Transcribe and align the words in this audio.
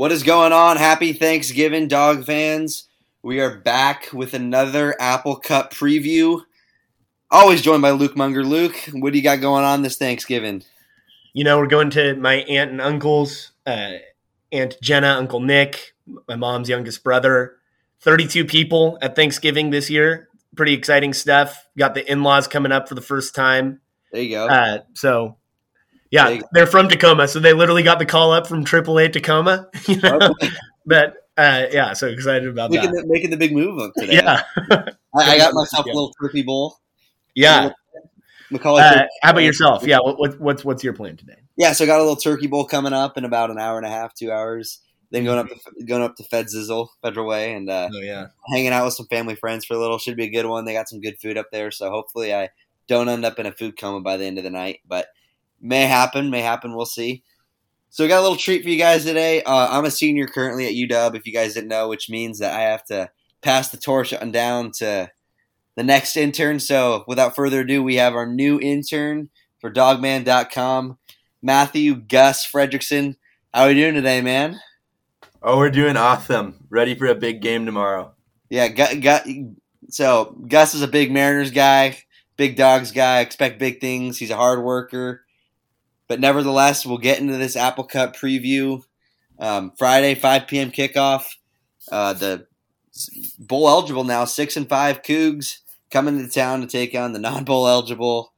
What 0.00 0.12
is 0.12 0.22
going 0.22 0.54
on? 0.54 0.78
Happy 0.78 1.12
Thanksgiving, 1.12 1.86
dog 1.86 2.24
fans. 2.24 2.88
We 3.22 3.38
are 3.38 3.58
back 3.58 4.08
with 4.14 4.32
another 4.32 4.96
Apple 4.98 5.36
Cup 5.36 5.74
preview. 5.74 6.40
Always 7.30 7.60
joined 7.60 7.82
by 7.82 7.90
Luke 7.90 8.16
Munger. 8.16 8.42
Luke, 8.42 8.74
what 8.94 9.12
do 9.12 9.18
you 9.18 9.22
got 9.22 9.42
going 9.42 9.62
on 9.62 9.82
this 9.82 9.98
Thanksgiving? 9.98 10.62
You 11.34 11.44
know, 11.44 11.58
we're 11.58 11.66
going 11.66 11.90
to 11.90 12.16
my 12.16 12.36
aunt 12.36 12.70
and 12.70 12.80
uncle's, 12.80 13.52
uh, 13.66 13.96
Aunt 14.50 14.78
Jenna, 14.80 15.08
Uncle 15.18 15.40
Nick, 15.40 15.92
my 16.26 16.34
mom's 16.34 16.70
youngest 16.70 17.04
brother. 17.04 17.56
32 18.00 18.46
people 18.46 18.96
at 19.02 19.14
Thanksgiving 19.14 19.68
this 19.68 19.90
year. 19.90 20.30
Pretty 20.56 20.72
exciting 20.72 21.12
stuff. 21.12 21.68
Got 21.76 21.92
the 21.92 22.10
in 22.10 22.22
laws 22.22 22.48
coming 22.48 22.72
up 22.72 22.88
for 22.88 22.94
the 22.94 23.02
first 23.02 23.34
time. 23.34 23.82
There 24.12 24.22
you 24.22 24.30
go. 24.30 24.48
Uh, 24.48 24.78
so, 24.94 25.36
yeah, 26.10 26.40
they're 26.52 26.66
from 26.66 26.88
Tacoma. 26.88 27.28
So 27.28 27.38
they 27.38 27.52
literally 27.52 27.82
got 27.82 27.98
the 27.98 28.06
call 28.06 28.32
up 28.32 28.46
from 28.46 28.64
AAA 28.64 29.12
Tacoma. 29.12 29.68
You 29.86 30.00
know? 30.00 30.34
but 30.86 31.14
uh, 31.36 31.66
yeah, 31.72 31.92
so 31.92 32.08
excited 32.08 32.48
about 32.48 32.70
making 32.70 32.92
that. 32.92 33.02
The, 33.02 33.08
making 33.08 33.30
the 33.30 33.36
big 33.36 33.52
move 33.52 33.78
up 33.78 33.92
today. 33.96 34.14
Yeah. 34.14 34.42
I, 34.70 34.84
I 35.14 35.38
got 35.38 35.54
myself 35.54 35.86
a 35.86 35.88
little 35.88 36.12
turkey 36.20 36.42
bowl. 36.42 36.78
Yeah. 37.34 37.72
McCauley. 38.52 38.80
Uh, 38.80 39.06
how 39.22 39.30
about 39.30 39.42
yourself? 39.42 39.86
Yeah. 39.86 39.98
What, 40.02 40.18
what, 40.18 40.40
what's 40.40 40.64
what's 40.64 40.84
your 40.84 40.92
plan 40.92 41.16
today? 41.16 41.36
Yeah, 41.56 41.72
so 41.72 41.84
I 41.84 41.86
got 41.86 41.98
a 41.98 42.02
little 42.02 42.16
turkey 42.16 42.46
bowl 42.46 42.64
coming 42.64 42.92
up 42.92 43.16
in 43.16 43.24
about 43.24 43.50
an 43.50 43.58
hour 43.58 43.76
and 43.76 43.86
a 43.86 43.90
half, 43.90 44.14
two 44.14 44.32
hours. 44.32 44.80
Then 45.10 45.24
going 45.24 45.38
up 45.38 45.48
to, 45.48 45.84
going 45.84 46.02
up 46.02 46.16
to 46.16 46.24
Fed 46.24 46.46
Zizzle, 46.46 46.88
Federal 47.02 47.26
Way, 47.26 47.52
and 47.54 47.68
uh, 47.68 47.88
Oh 47.92 48.00
yeah. 48.00 48.28
hanging 48.52 48.68
out 48.68 48.84
with 48.84 48.94
some 48.94 49.06
family 49.06 49.34
friends 49.34 49.64
for 49.64 49.74
a 49.74 49.78
little. 49.78 49.98
Should 49.98 50.16
be 50.16 50.24
a 50.24 50.30
good 50.30 50.46
one. 50.46 50.64
They 50.64 50.72
got 50.72 50.88
some 50.88 51.00
good 51.00 51.18
food 51.20 51.36
up 51.36 51.46
there, 51.50 51.70
so 51.70 51.90
hopefully 51.90 52.34
I 52.34 52.50
don't 52.86 53.08
end 53.08 53.24
up 53.24 53.38
in 53.38 53.46
a 53.46 53.52
food 53.52 53.78
coma 53.78 54.00
by 54.00 54.16
the 54.16 54.24
end 54.24 54.38
of 54.38 54.44
the 54.44 54.50
night. 54.50 54.80
But 54.86 55.08
may 55.60 55.82
happen, 55.82 56.30
may 56.30 56.40
happen. 56.40 56.74
We'll 56.74 56.86
see. 56.86 57.22
So 57.90 58.04
we 58.04 58.08
got 58.08 58.20
a 58.20 58.22
little 58.22 58.36
treat 58.36 58.62
for 58.62 58.68
you 58.68 58.78
guys 58.78 59.04
today. 59.04 59.42
Uh, 59.42 59.68
I'm 59.70 59.84
a 59.84 59.90
senior 59.90 60.26
currently 60.26 60.66
at 60.66 60.90
UW, 60.90 61.16
if 61.16 61.26
you 61.26 61.32
guys 61.32 61.54
didn't 61.54 61.68
know, 61.68 61.88
which 61.88 62.08
means 62.08 62.38
that 62.38 62.54
I 62.54 62.62
have 62.62 62.84
to 62.84 63.10
pass 63.42 63.70
the 63.70 63.76
torch 63.76 64.12
on 64.12 64.30
down 64.30 64.70
to 64.78 65.10
the 65.76 65.82
next 65.82 66.16
intern. 66.16 66.60
So 66.60 67.04
without 67.08 67.34
further 67.34 67.60
ado, 67.60 67.82
we 67.82 67.96
have 67.96 68.14
our 68.14 68.26
new 68.26 68.60
intern 68.60 69.30
for 69.60 69.72
Dawgman.com, 69.72 70.98
Matthew 71.42 71.96
Gus 71.96 72.46
Fredrickson. 72.46 73.16
How 73.52 73.62
are 73.62 73.70
you 73.70 73.82
doing 73.82 73.94
today, 73.94 74.20
man? 74.20 74.60
Oh, 75.42 75.58
we're 75.58 75.70
doing 75.70 75.96
awesome. 75.96 76.66
Ready 76.70 76.94
for 76.94 77.06
a 77.06 77.14
big 77.14 77.40
game 77.40 77.66
tomorrow. 77.66 78.12
Yeah, 78.50 78.68
got, 78.68 79.00
got, 79.00 79.26
so 79.88 80.36
Gus 80.46 80.74
is 80.74 80.82
a 80.82 80.88
big 80.88 81.10
Mariners 81.10 81.50
guy, 81.50 81.96
big 82.36 82.56
dogs 82.56 82.92
guy. 82.92 83.20
Expect 83.20 83.58
big 83.58 83.80
things. 83.80 84.18
He's 84.18 84.30
a 84.30 84.36
hard 84.36 84.62
worker, 84.62 85.24
but 86.10 86.18
nevertheless, 86.18 86.84
we'll 86.84 86.98
get 86.98 87.20
into 87.20 87.36
this 87.36 87.54
Apple 87.54 87.84
Cup 87.84 88.16
preview. 88.16 88.82
Um, 89.38 89.70
Friday, 89.78 90.16
5 90.16 90.48
p.m. 90.48 90.72
kickoff. 90.72 91.22
Uh, 91.88 92.14
the 92.14 92.48
bowl 93.38 93.68
eligible 93.68 94.02
now, 94.02 94.24
six 94.24 94.56
and 94.56 94.68
five 94.68 95.02
Cougs 95.02 95.58
coming 95.92 96.18
to 96.18 96.28
town 96.28 96.62
to 96.62 96.66
take 96.66 96.96
on 96.96 97.12
the 97.12 97.20
non-bowl 97.20 97.68
eligible 97.68 98.32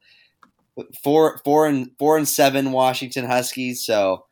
four, 1.03 1.39
four 1.43 1.65
and 1.65 1.89
four 1.97 2.15
and 2.15 2.27
seven 2.27 2.73
Washington 2.73 3.25
Huskies. 3.25 3.83
So 3.83 4.23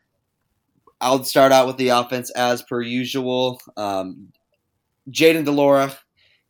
I'll 1.01 1.23
start 1.23 1.51
out 1.51 1.65
with 1.65 1.77
the 1.77 1.89
offense 1.89 2.29
as 2.29 2.61
per 2.61 2.79
usual. 2.83 3.59
Um, 3.75 4.27
Jayden 5.09 5.45
de 5.45 5.51
Laura, 5.51 5.91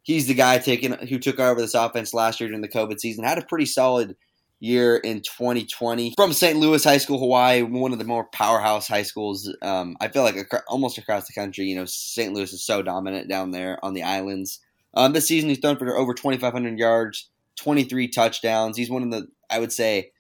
he's 0.02 0.28
the 0.28 0.34
guy 0.34 0.58
taking 0.58 0.92
who 1.08 1.20
took 1.20 1.40
over 1.40 1.62
this 1.62 1.74
offense 1.74 2.14
last 2.14 2.42
year 2.42 2.50
during 2.50 2.62
the 2.62 2.68
COVID 2.68 3.00
season. 3.00 3.24
Had 3.24 3.38
a 3.38 3.46
pretty 3.46 3.66
solid 3.66 4.18
year 4.62 4.96
in 4.98 5.22
2020 5.22 6.14
from 6.16 6.32
St. 6.32 6.58
Louis 6.58 6.84
High 6.84 7.00
School, 7.00 7.20
Hawaii, 7.20 7.64
one 7.64 7.92
of 7.92 8.00
the 8.00 8.06
more 8.06 8.26
powerhouse 8.26 8.88
high 8.88 9.02
schools. 9.02 9.54
Um, 9.62 9.98
I 10.00 10.08
feel 10.08 10.22
like 10.22 10.36
ac- 10.36 10.64
almost 10.68 11.00
across 11.00 11.28
the 11.28 11.34
country. 11.34 11.66
You 11.66 11.76
know, 11.76 11.86
St. 11.86 12.32
Louis 12.32 12.54
is 12.54 12.64
so 12.64 12.82
dominant 12.82 13.28
down 13.28 13.52
there 13.52 13.84
on 13.84 13.96
the 13.96 14.04
islands. 14.04 14.60
Um, 14.94 15.14
this 15.14 15.28
season, 15.28 15.50
he's 15.50 15.58
thrown 15.58 15.78
for 15.78 15.98
over 15.98 16.14
2,500 16.14 16.78
yards, 16.78 17.30
23 17.58 18.08
touchdowns. 18.10 18.78
He's 18.78 18.90
one 18.90 19.04
of 19.04 19.12
the, 19.12 19.28
I 19.50 19.60
would 19.60 19.72
say, 19.72 20.12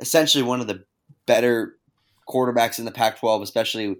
essentially 0.00 0.42
one 0.42 0.60
of 0.60 0.66
the 0.66 0.84
better 1.26 1.76
quarterbacks 2.28 2.80
in 2.80 2.86
the 2.86 2.90
Pac-12, 2.90 3.42
especially 3.42 3.96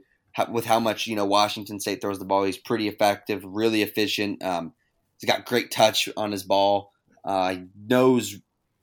with 0.51 0.67
how 0.67 0.81
much 0.81 1.07
you 1.07 1.17
know 1.17 1.25
Washington 1.25 1.81
State 1.81 2.01
throws 2.01 2.19
the 2.19 2.25
ball. 2.25 2.45
He's 2.45 2.59
pretty 2.59 2.89
effective, 2.89 3.43
really 3.45 3.83
efficient. 3.83 4.43
Um, 4.43 4.73
he's 5.19 5.31
got 5.31 5.47
great 5.47 5.71
touch 5.71 6.09
on 6.17 6.33
his 6.33 6.43
ball. 6.43 6.93
Uh, 7.25 7.57
knows 7.89 8.37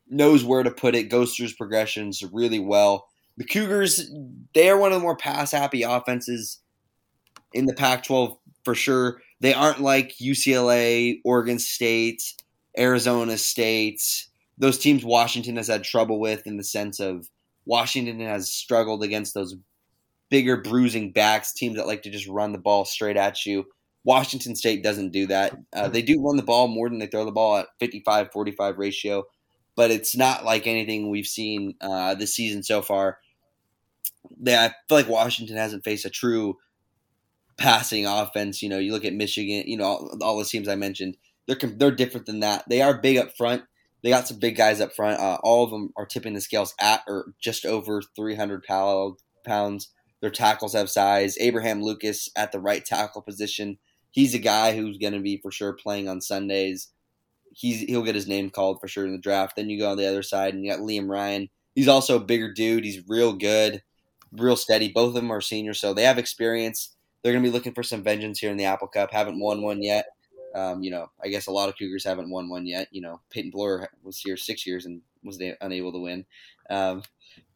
knows 0.09 0.43
where 0.43 0.63
to 0.63 0.71
put 0.71 0.95
it. 0.95 1.03
Goes 1.03 1.35
through 1.35 1.45
his 1.45 1.53
progressions 1.53 2.23
really 2.31 2.59
well. 2.59 3.07
The 3.37 3.45
Cougars, 3.45 4.11
they 4.53 4.69
are 4.69 4.77
one 4.77 4.91
of 4.91 4.99
the 4.99 5.03
more 5.03 5.17
pass 5.17 5.51
happy 5.51 5.83
offenses 5.83 6.59
in 7.53 7.65
the 7.65 7.73
Pac-12 7.73 8.37
for 8.63 8.75
sure. 8.75 9.21
They 9.39 9.53
aren't 9.53 9.81
like 9.81 10.17
UCLA, 10.21 11.19
Oregon 11.25 11.59
State, 11.59 12.21
Arizona 12.77 13.37
State. 13.37 14.27
Those 14.57 14.77
teams 14.77 15.03
Washington 15.03 15.57
has 15.57 15.67
had 15.67 15.83
trouble 15.83 16.19
with 16.19 16.45
in 16.45 16.57
the 16.57 16.63
sense 16.63 16.99
of 16.99 17.27
Washington 17.65 18.19
has 18.19 18.51
struggled 18.51 19.03
against 19.03 19.33
those 19.33 19.55
bigger 20.29 20.57
bruising 20.57 21.11
backs, 21.11 21.53
teams 21.53 21.75
that 21.75 21.87
like 21.87 22.01
to 22.03 22.09
just 22.09 22.27
run 22.27 22.51
the 22.51 22.57
ball 22.57 22.85
straight 22.85 23.17
at 23.17 23.45
you. 23.45 23.65
Washington 24.03 24.55
State 24.55 24.83
doesn't 24.83 25.11
do 25.11 25.27
that. 25.27 25.55
Uh, 25.73 25.87
they 25.87 26.01
do 26.01 26.21
run 26.21 26.35
the 26.35 26.43
ball 26.43 26.67
more 26.67 26.89
than 26.89 26.99
they 26.99 27.07
throw 27.07 27.23
the 27.23 27.31
ball 27.31 27.57
at 27.57 27.67
55 27.79 28.31
45 28.31 28.77
ratio, 28.77 29.23
but 29.75 29.91
it's 29.91 30.15
not 30.15 30.45
like 30.45 30.67
anything 30.67 31.09
we've 31.09 31.27
seen 31.27 31.75
uh, 31.81 32.15
this 32.15 32.35
season 32.35 32.63
so 32.63 32.81
far. 32.81 33.17
They, 34.39 34.55
I 34.55 34.73
feel 34.87 34.97
like 34.97 35.09
Washington 35.09 35.57
hasn't 35.57 35.83
faced 35.83 36.05
a 36.05 36.09
true 36.09 36.57
passing 37.57 38.05
offense. 38.05 38.61
You 38.61 38.69
know, 38.69 38.79
you 38.79 38.91
look 38.91 39.05
at 39.05 39.13
Michigan, 39.13 39.63
you 39.67 39.77
know, 39.77 39.85
all, 39.85 40.17
all 40.21 40.37
the 40.37 40.45
teams 40.45 40.67
I 40.67 40.75
mentioned, 40.75 41.17
they're, 41.47 41.57
they're 41.57 41.91
different 41.91 42.25
than 42.25 42.39
that. 42.41 42.63
They 42.69 42.81
are 42.81 42.99
big 42.99 43.17
up 43.17 43.35
front. 43.35 43.63
They 44.01 44.09
got 44.09 44.27
some 44.27 44.39
big 44.39 44.57
guys 44.57 44.81
up 44.81 44.93
front. 44.93 45.19
Uh, 45.19 45.37
all 45.43 45.63
of 45.63 45.71
them 45.71 45.91
are 45.95 46.05
tipping 46.05 46.33
the 46.33 46.41
scales 46.41 46.73
at 46.79 47.01
or 47.07 47.33
just 47.39 47.65
over 47.65 48.01
300 48.15 48.63
pounds. 49.45 49.89
Their 50.21 50.29
tackles 50.29 50.73
have 50.73 50.89
size. 50.89 51.37
Abraham 51.39 51.81
Lucas 51.81 52.29
at 52.35 52.51
the 52.51 52.59
right 52.59 52.83
tackle 52.83 53.21
position. 53.21 53.77
He's 54.11 54.35
a 54.35 54.39
guy 54.39 54.75
who's 54.75 54.97
going 54.97 55.13
to 55.13 55.19
be 55.19 55.39
for 55.41 55.51
sure 55.51 55.73
playing 55.73 56.07
on 56.07 56.21
Sundays. 56.21 56.89
He's 57.53 57.81
he'll 57.81 58.03
get 58.03 58.15
his 58.15 58.27
name 58.27 58.49
called 58.49 58.79
for 58.81 58.87
sure 58.87 59.05
in 59.05 59.11
the 59.11 59.17
draft. 59.17 59.55
Then 59.55 59.69
you 59.69 59.79
go 59.79 59.91
on 59.91 59.97
the 59.97 60.07
other 60.07 60.23
side 60.23 60.53
and 60.53 60.63
you 60.63 60.71
got 60.71 60.79
Liam 60.79 61.09
Ryan. 61.09 61.49
He's 61.75 61.87
also 61.87 62.17
a 62.17 62.23
bigger 62.23 62.51
dude. 62.51 62.83
He's 62.83 63.07
real 63.07 63.33
good, 63.33 63.81
real 64.31 64.55
steady. 64.55 64.91
Both 64.91 65.09
of 65.09 65.13
them 65.13 65.31
are 65.31 65.41
seniors, 65.41 65.79
so 65.79 65.93
they 65.93 66.03
have 66.03 66.17
experience. 66.17 66.95
They're 67.21 67.31
going 67.33 67.43
to 67.43 67.49
be 67.49 67.53
looking 67.53 67.73
for 67.73 67.83
some 67.83 68.03
vengeance 68.03 68.39
here 68.39 68.51
in 68.51 68.57
the 68.57 68.65
Apple 68.65 68.87
Cup. 68.87 69.11
Haven't 69.11 69.39
won 69.39 69.61
one 69.61 69.81
yet. 69.81 70.07
Um, 70.55 70.83
you 70.83 70.91
know, 70.91 71.09
I 71.23 71.29
guess 71.29 71.47
a 71.47 71.51
lot 71.51 71.69
of 71.69 71.77
Cougars 71.77 72.03
haven't 72.03 72.29
won 72.29 72.49
one 72.49 72.67
yet. 72.67 72.87
You 72.91 73.01
know, 73.01 73.21
Peyton 73.29 73.51
Pelluer 73.51 73.87
was 74.03 74.19
here 74.19 74.37
six 74.37 74.67
years 74.67 74.85
and 74.85 75.01
was 75.23 75.41
unable 75.61 75.91
to 75.91 75.99
win. 75.99 76.25
Um, 76.69 77.03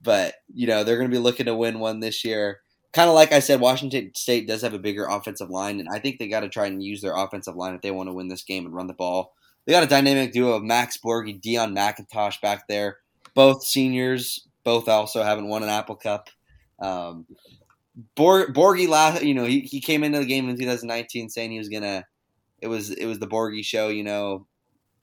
but 0.01 0.35
you 0.53 0.67
know, 0.67 0.83
they're 0.83 0.97
going 0.97 1.09
to 1.09 1.15
be 1.15 1.21
looking 1.21 1.45
to 1.45 1.55
win 1.55 1.79
one 1.79 1.99
this 1.99 2.23
year. 2.23 2.61
Kind 2.93 3.09
of 3.09 3.15
like 3.15 3.31
I 3.31 3.39
said, 3.39 3.59
Washington 3.59 4.11
State 4.15 4.47
does 4.47 4.61
have 4.61 4.73
a 4.73 4.79
bigger 4.79 5.05
offensive 5.05 5.49
line, 5.49 5.79
and 5.79 5.89
I 5.89 5.99
think 5.99 6.17
they 6.17 6.27
got 6.27 6.39
to 6.39 6.49
try 6.49 6.65
and 6.65 6.81
use 6.81 7.01
their 7.01 7.15
offensive 7.15 7.55
line 7.55 7.75
if 7.75 7.81
they 7.81 7.91
want 7.91 8.09
to 8.09 8.13
win 8.13 8.29
this 8.29 8.43
game 8.43 8.65
and 8.65 8.73
run 8.73 8.87
the 8.87 8.93
ball. 8.93 9.35
They 9.67 9.73
got 9.73 9.83
a 9.83 9.87
dynamic 9.87 10.31
duo 10.31 10.53
of 10.53 10.63
Max 10.63 10.97
Borghi, 10.97 11.39
Deon 11.41 11.75
McIntosh 11.75 12.39
back 12.39 12.69
there, 12.69 12.99
both 13.33 13.65
seniors, 13.65 14.47
both 14.63 14.87
also 14.87 15.23
haven't 15.23 15.49
won 15.49 15.61
an 15.61 15.69
Apple 15.69 15.97
Cup. 15.97 16.29
Um, 16.79 17.25
last, 18.17 19.23
you 19.23 19.33
know, 19.33 19.43
he, 19.43 19.59
he 19.59 19.81
came 19.81 20.05
into 20.05 20.19
the 20.19 20.25
game 20.25 20.47
in 20.47 20.57
2019 20.57 21.29
saying 21.29 21.51
he 21.51 21.57
was 21.57 21.67
gonna 21.67 22.05
it 22.61 22.67
was 22.67 22.91
it 22.91 23.05
was 23.05 23.19
the 23.19 23.27
Borghi 23.27 23.63
show. 23.63 23.89
You 23.89 24.03
know, 24.03 24.47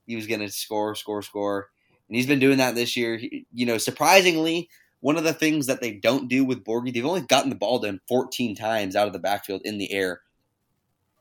he 0.07 0.15
was 0.15 0.25
to 0.27 0.49
score, 0.49 0.95
score, 0.95 1.21
score, 1.21 1.69
and 2.07 2.15
he's 2.15 2.27
been 2.27 2.39
doing 2.39 2.57
that 2.57 2.73
this 2.73 2.97
year. 2.97 3.17
He, 3.17 3.45
you 3.53 3.67
know, 3.67 3.77
surprisingly, 3.77 4.67
one 4.99 5.17
of 5.17 5.23
the 5.23 5.33
things 5.33 5.67
that 5.67 5.79
they 5.79 5.91
don't 5.91 6.27
do 6.27 6.43
with 6.43 6.63
Borghi, 6.63 6.91
they've 6.91 7.05
only 7.05 7.21
gotten 7.21 7.49
the 7.49 7.55
ball 7.55 7.79
to 7.79 7.87
him 7.87 8.01
14 8.07 8.55
times 8.55 8.95
out 8.95 9.07
of 9.07 9.13
the 9.13 9.19
backfield 9.19 9.61
in 9.63 9.77
the 9.77 9.91
air 9.91 10.21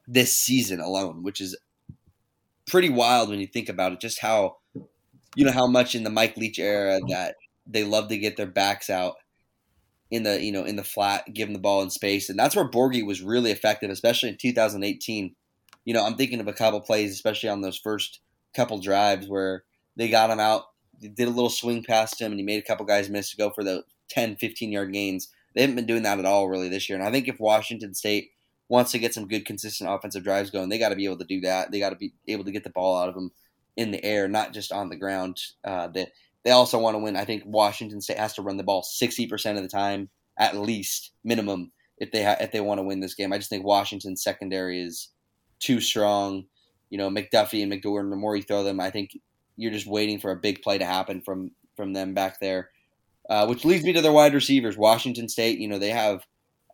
this 0.07 0.35
season 0.35 0.81
alone, 0.81 1.23
which 1.23 1.41
is 1.41 1.57
pretty 2.67 2.91
wild 2.91 3.29
when 3.29 3.41
you 3.41 3.47
think 3.47 3.69
about 3.69 3.93
it. 3.93 4.01
Just 4.01 4.21
how 4.21 4.57
you 5.37 5.45
know 5.45 5.53
how 5.53 5.67
much 5.67 5.95
in 5.95 6.05
the 6.05 6.11
Mike 6.11 6.37
Leach 6.37 6.59
era 6.59 7.01
that 7.09 7.37
they 7.67 7.85
love 7.85 8.09
to 8.09 8.19
get 8.19 8.37
their 8.37 8.47
backs 8.47 8.91
out 8.91 9.15
in 10.11 10.23
the 10.23 10.43
you 10.43 10.53
know 10.53 10.65
in 10.65 10.77
the 10.77 10.85
flat, 10.85 11.33
give 11.33 11.49
them 11.49 11.55
the 11.55 11.61
ball 11.61 11.83
in 11.83 11.91
space, 11.91 12.29
and 12.29 12.39
that's 12.39 12.57
where 12.57 12.69
Borghi 12.69 13.05
was 13.05 13.23
really 13.23 13.51
effective, 13.51 13.91
especially 13.91 14.31
in 14.31 14.37
2018 14.37 15.35
you 15.85 15.93
know, 15.93 16.05
I'm 16.05 16.17
thinking 16.17 16.41
of 16.41 16.49
a 16.49 16.53
couple 16.53 16.81
plays, 16.81 17.13
especially 17.13 17.49
on 17.49 17.61
those 17.61 17.79
first 17.79 18.21
couple 18.57 18.79
drives 18.79 19.29
where 19.29 19.65
they 19.97 20.09
got 20.09 20.31
him 20.31 20.41
out, 20.41 20.65
did 21.01 21.29
a 21.29 21.31
little 21.31 21.51
swing 21.51 21.85
past 21.85 22.21
him, 22.21 22.33
and 22.33 22.41
he 22.41 22.45
made 22.45 22.63
a 22.63 22.67
couple 22.67 22.87
guys 22.87 23.11
miss 23.11 23.31
to 23.31 23.37
go 23.37 23.51
for 23.51 23.63
the 23.63 23.85
10, 24.09 24.37
15 24.37 24.73
yard 24.73 24.93
gains. 24.93 25.29
They 25.55 25.61
haven't 25.61 25.77
been 25.77 25.87
doing 25.87 26.03
that 26.03 26.19
at 26.19 26.25
all 26.25 26.49
really 26.49 26.69
this 26.69 26.89
year. 26.89 26.99
And 26.99 27.07
I 27.07 27.13
think 27.13 27.29
if 27.29 27.39
Washington 27.39 27.95
State 27.95 28.31
wants 28.69 28.93
to 28.93 28.99
get 28.99 29.15
some 29.15 29.29
good, 29.29 29.45
consistent 29.45 29.91
offensive 29.91 30.25
drives 30.25 30.51
going, 30.51 30.69
they 30.69 30.79
got 30.79 30.89
to 30.91 30.97
be 30.97 31.05
able 31.05 31.19
to 31.19 31.25
do 31.25 31.41
that. 31.43 31.71
They 31.71 31.79
got 31.79 31.91
to 31.91 31.97
be 31.97 32.15
able 32.29 32.45
to 32.45 32.53
get 32.53 32.65
the 32.65 32.71
ball 32.71 32.97
out 32.97 33.09
of 33.09 33.15
them 33.15 33.31
in 33.77 33.91
the 33.91 34.05
air, 34.05 34.29
not 34.29 34.53
just 34.53 34.73
on 34.73 34.89
the 34.89 34.97
ground. 34.97 35.39
Uh, 35.65 35.89
they, 35.89 36.07
they 36.45 36.51
also 36.51 36.79
want 36.79 36.95
to 36.95 36.99
win. 36.99 37.17
I 37.17 37.25
think 37.25 37.43
Washington 37.47 38.01
State 38.01 38.19
has 38.19 38.35
to 38.35 38.43
run 38.43 38.57
the 38.57 38.63
ball 38.63 38.83
60% 38.83 39.57
of 39.57 39.63
the 39.63 39.69
time, 39.69 40.09
at 40.39 40.57
least, 40.57 41.13
minimum, 41.25 41.73
if 41.99 42.13
they 42.13 42.23
ha- 42.23 42.37
if 42.41 42.53
they 42.53 42.61
want 42.61 42.79
to 42.79 42.85
win 42.85 43.01
this 43.01 43.15
game. 43.15 43.33
I 43.33 43.39
just 43.39 43.51
think 43.51 43.65
Washington's 43.65 44.23
secondary 44.23 44.83
is 44.83 45.09
too 45.59 45.81
strong. 45.81 46.45
You 46.91 46.99
know, 46.99 47.11
McDuffie 47.11 47.63
and 47.63 47.73
McGloin. 47.73 48.11
The 48.11 48.17
more 48.17 48.37
you 48.37 48.43
throw 48.43 48.63
them, 48.63 48.81
I 48.81 48.91
think 48.91 49.19
you're 49.57 49.73
just 49.73 49.87
waiting 49.87 50.19
for 50.21 50.31
a 50.31 50.37
big 50.37 50.63
play 50.63 50.79
to 50.79 50.85
happen 50.85 51.21
from 51.21 51.53
from 51.77 51.93
them 51.93 52.15
back 52.15 52.41
there. 52.41 52.71
Uh, 53.29 53.47
which 53.47 53.65
leads 53.65 53.85
me 53.85 53.93
to 53.95 54.03
their 54.03 54.13
wide 54.13 54.35
receivers. 54.35 54.77
Washington 54.77 55.29
State. 55.29 55.59
You 55.59 55.69
know, 55.69 55.79
they 55.79 55.91
have 55.91 56.25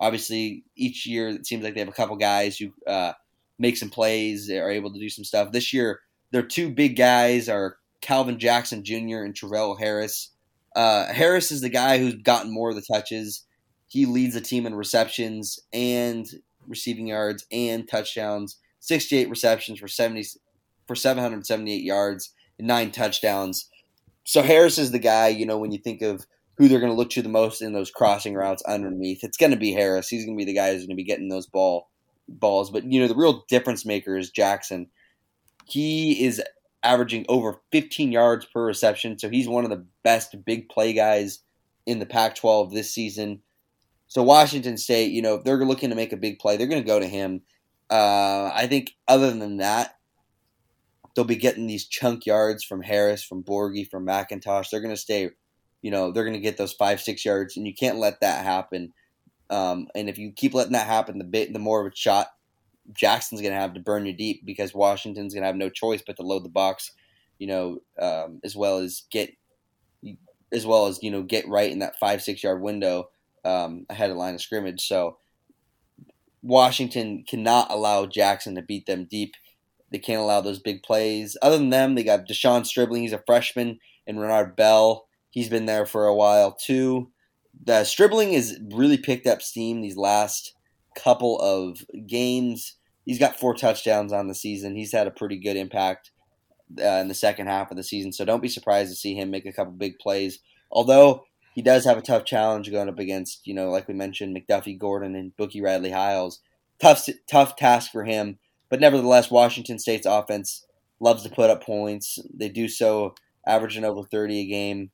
obviously 0.00 0.64
each 0.74 1.06
year 1.06 1.28
it 1.28 1.46
seems 1.46 1.62
like 1.62 1.74
they 1.74 1.80
have 1.80 1.88
a 1.88 1.92
couple 1.92 2.16
guys 2.16 2.58
who 2.58 2.72
uh, 2.86 3.12
make 3.58 3.76
some 3.76 3.90
plays, 3.90 4.50
are 4.50 4.70
able 4.70 4.92
to 4.92 4.98
do 4.98 5.10
some 5.10 5.24
stuff. 5.24 5.52
This 5.52 5.72
year, 5.72 6.00
their 6.32 6.42
two 6.42 6.70
big 6.70 6.96
guys 6.96 7.48
are 7.48 7.76
Calvin 8.00 8.38
Jackson 8.38 8.82
Jr. 8.82 9.22
and 9.22 9.36
Travell 9.36 9.76
Harris. 9.76 10.30
Uh, 10.74 11.12
Harris 11.12 11.50
is 11.52 11.60
the 11.60 11.68
guy 11.68 11.98
who's 11.98 12.14
gotten 12.14 12.52
more 12.52 12.70
of 12.70 12.76
the 12.76 12.82
touches. 12.82 13.44
He 13.88 14.06
leads 14.06 14.34
the 14.34 14.40
team 14.40 14.66
in 14.66 14.74
receptions 14.74 15.58
and 15.72 16.26
receiving 16.66 17.08
yards 17.08 17.44
and 17.52 17.86
touchdowns. 17.86 18.56
68 18.80 19.28
receptions 19.28 19.78
for 19.78 19.88
70 19.88 20.24
for 20.86 20.94
778 20.94 21.82
yards 21.82 22.32
and 22.58 22.66
nine 22.66 22.90
touchdowns. 22.90 23.68
So 24.24 24.42
Harris 24.42 24.78
is 24.78 24.92
the 24.92 24.98
guy, 24.98 25.28
you 25.28 25.44
know, 25.44 25.58
when 25.58 25.72
you 25.72 25.78
think 25.78 26.02
of 26.02 26.24
who 26.60 26.68
they're 26.68 26.78
going 26.78 26.92
to 26.92 26.96
look 26.96 27.08
to 27.08 27.22
the 27.22 27.28
most 27.30 27.62
in 27.62 27.72
those 27.72 27.90
crossing 27.90 28.34
routes 28.34 28.62
underneath, 28.64 29.24
it's 29.24 29.38
going 29.38 29.50
to 29.50 29.56
be 29.56 29.72
Harris. 29.72 30.10
He's 30.10 30.26
going 30.26 30.36
to 30.36 30.44
be 30.44 30.52
the 30.52 30.58
guy 30.58 30.72
who's 30.72 30.82
going 30.82 30.90
to 30.90 30.94
be 30.94 31.04
getting 31.04 31.30
those 31.30 31.46
ball 31.46 31.88
balls. 32.28 32.70
But 32.70 32.84
you 32.84 33.00
know, 33.00 33.08
the 33.08 33.16
real 33.16 33.46
difference 33.48 33.86
maker 33.86 34.14
is 34.14 34.28
Jackson. 34.28 34.88
He 35.64 36.22
is 36.22 36.42
averaging 36.82 37.24
over 37.30 37.62
15 37.72 38.12
yards 38.12 38.44
per 38.44 38.62
reception, 38.62 39.18
so 39.18 39.30
he's 39.30 39.48
one 39.48 39.64
of 39.64 39.70
the 39.70 39.86
best 40.04 40.36
big 40.44 40.68
play 40.68 40.92
guys 40.92 41.38
in 41.86 41.98
the 41.98 42.04
Pac-12 42.04 42.74
this 42.74 42.92
season. 42.92 43.40
So 44.08 44.22
Washington 44.22 44.76
State, 44.76 45.12
you 45.12 45.22
know, 45.22 45.36
if 45.36 45.44
they're 45.44 45.64
looking 45.64 45.88
to 45.88 45.96
make 45.96 46.12
a 46.12 46.18
big 46.18 46.40
play, 46.40 46.58
they're 46.58 46.66
going 46.66 46.82
to 46.82 46.86
go 46.86 47.00
to 47.00 47.06
him. 47.06 47.40
Uh, 47.88 48.50
I 48.54 48.66
think 48.66 48.96
other 49.08 49.30
than 49.30 49.56
that, 49.58 49.96
they'll 51.14 51.24
be 51.24 51.36
getting 51.36 51.66
these 51.66 51.86
chunk 51.86 52.26
yards 52.26 52.64
from 52.64 52.82
Harris, 52.82 53.22
from 53.22 53.42
Borghi, 53.42 53.88
from 53.88 54.04
McIntosh. 54.04 54.66
They're 54.68 54.80
going 54.82 54.94
to 54.94 55.00
stay, 55.00 55.30
you 55.82 55.90
know, 55.90 56.10
they're 56.10 56.24
going 56.24 56.34
to 56.34 56.40
get 56.40 56.56
those 56.56 56.72
five, 56.72 57.00
six 57.00 57.24
yards, 57.24 57.56
and 57.56 57.66
you 57.66 57.74
can't 57.74 57.98
let 57.98 58.20
that 58.20 58.44
happen. 58.44 58.92
Um, 59.48 59.88
and 59.94 60.08
if 60.08 60.18
you 60.18 60.32
keep 60.32 60.54
letting 60.54 60.72
that 60.72 60.86
happen, 60.86 61.18
the 61.18 61.24
bit, 61.24 61.52
the 61.52 61.58
more 61.58 61.84
of 61.84 61.92
a 61.92 61.96
shot 61.96 62.28
Jackson's 62.92 63.40
going 63.40 63.52
to 63.52 63.60
have 63.60 63.74
to 63.74 63.80
burn 63.80 64.06
you 64.06 64.12
deep 64.12 64.44
because 64.44 64.74
Washington's 64.74 65.34
going 65.34 65.42
to 65.42 65.46
have 65.46 65.56
no 65.56 65.68
choice 65.68 66.02
but 66.06 66.16
to 66.16 66.22
load 66.22 66.44
the 66.44 66.50
box, 66.50 66.92
you 67.38 67.46
know, 67.46 67.78
um, 68.00 68.40
as 68.44 68.56
well 68.56 68.78
as 68.78 69.02
get, 69.10 69.30
as 70.52 70.66
well 70.66 70.86
as 70.86 71.02
you 71.02 71.10
know, 71.10 71.22
get 71.22 71.48
right 71.48 71.70
in 71.70 71.80
that 71.80 71.98
five, 71.98 72.22
six 72.22 72.42
yard 72.42 72.60
window 72.60 73.10
um, 73.44 73.86
ahead 73.88 74.10
of 74.10 74.16
line 74.16 74.34
of 74.34 74.40
scrimmage. 74.40 74.86
So 74.86 75.18
Washington 76.42 77.24
cannot 77.28 77.70
allow 77.70 78.06
Jackson 78.06 78.54
to 78.54 78.62
beat 78.62 78.86
them 78.86 79.04
deep. 79.04 79.34
They 79.90 79.98
can't 79.98 80.22
allow 80.22 80.40
those 80.40 80.60
big 80.60 80.82
plays. 80.82 81.36
Other 81.42 81.58
than 81.58 81.70
them, 81.70 81.94
they 81.94 82.04
got 82.04 82.26
De'Zhaun 82.26 82.64
Stribling. 82.64 83.02
He's 83.02 83.12
a 83.12 83.22
freshman, 83.26 83.80
and 84.06 84.20
Renard 84.20 84.56
Bell. 84.56 85.06
He's 85.30 85.48
been 85.48 85.66
there 85.66 85.86
for 85.86 86.06
a 86.06 86.14
while 86.14 86.52
too. 86.52 87.10
The 87.64 87.84
Stribling 87.84 88.32
has 88.32 88.58
really 88.72 88.98
picked 88.98 89.26
up 89.26 89.42
steam 89.42 89.80
these 89.80 89.96
last 89.96 90.54
couple 90.96 91.38
of 91.40 91.84
games. 92.06 92.76
He's 93.04 93.18
got 93.18 93.38
four 93.38 93.54
touchdowns 93.54 94.12
on 94.12 94.28
the 94.28 94.34
season. 94.34 94.76
He's 94.76 94.92
had 94.92 95.06
a 95.06 95.12
pretty 95.12 95.38
good 95.38 95.56
impact 95.56 96.10
uh, 96.78 96.84
in 96.84 97.08
the 97.08 97.14
second 97.14 97.46
half 97.46 97.70
of 97.70 97.76
the 97.76 97.82
season. 97.82 98.12
So 98.12 98.24
don't 98.24 98.42
be 98.42 98.48
surprised 98.48 98.90
to 98.90 98.96
see 98.96 99.14
him 99.14 99.30
make 99.30 99.46
a 99.46 99.52
couple 99.52 99.72
big 99.72 99.98
plays. 99.98 100.38
Although 100.70 101.24
he 101.54 101.62
does 101.62 101.84
have 101.84 101.98
a 101.98 102.02
tough 102.02 102.24
challenge 102.24 102.70
going 102.70 102.88
up 102.88 102.98
against, 102.98 103.46
you 103.46 103.54
know, 103.54 103.70
like 103.70 103.88
we 103.88 103.94
mentioned, 103.94 104.36
McDuffie, 104.36 104.78
Gordon, 104.78 105.14
and 105.16 105.36
Bookie 105.36 105.60
Radley 105.60 105.90
Hiles. 105.90 106.40
Tough, 106.80 107.06
tough 107.28 107.56
task 107.56 107.90
for 107.90 108.04
him. 108.04 108.38
But 108.68 108.80
nevertheless, 108.80 109.30
Washington 109.30 109.78
State's 109.78 110.06
offense 110.06 110.64
loves 111.00 111.22
to 111.24 111.28
put 111.28 111.50
up 111.50 111.64
points. 111.64 112.18
They 112.32 112.48
do 112.48 112.68
so 112.68 113.14
averaging 113.46 113.84
over 113.84 114.04
30 114.04 114.40
a 114.40 114.46
game. 114.46 114.90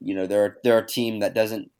You 0.00 0.14
know, 0.14 0.26
they're 0.26 0.58
they're 0.62 0.78
a 0.78 0.86
team 0.86 1.20
that 1.20 1.34
doesn't 1.34 1.70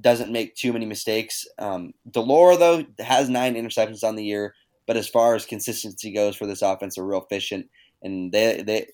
doesn't 0.00 0.32
make 0.32 0.54
too 0.54 0.72
many 0.72 0.86
mistakes. 0.86 1.46
Um, 1.58 1.94
de 2.10 2.20
Laura 2.20 2.56
though 2.56 2.84
has 2.98 3.28
nine 3.28 3.54
interceptions 3.54 4.04
on 4.04 4.16
the 4.16 4.24
year, 4.24 4.54
but 4.86 4.96
as 4.96 5.08
far 5.08 5.34
as 5.34 5.46
consistency 5.46 6.12
goes 6.12 6.36
for 6.36 6.46
this 6.46 6.62
offense, 6.62 6.96
they're 6.96 7.04
real 7.04 7.22
efficient, 7.22 7.66
and 8.02 8.32
they 8.32 8.62
they 8.62 8.86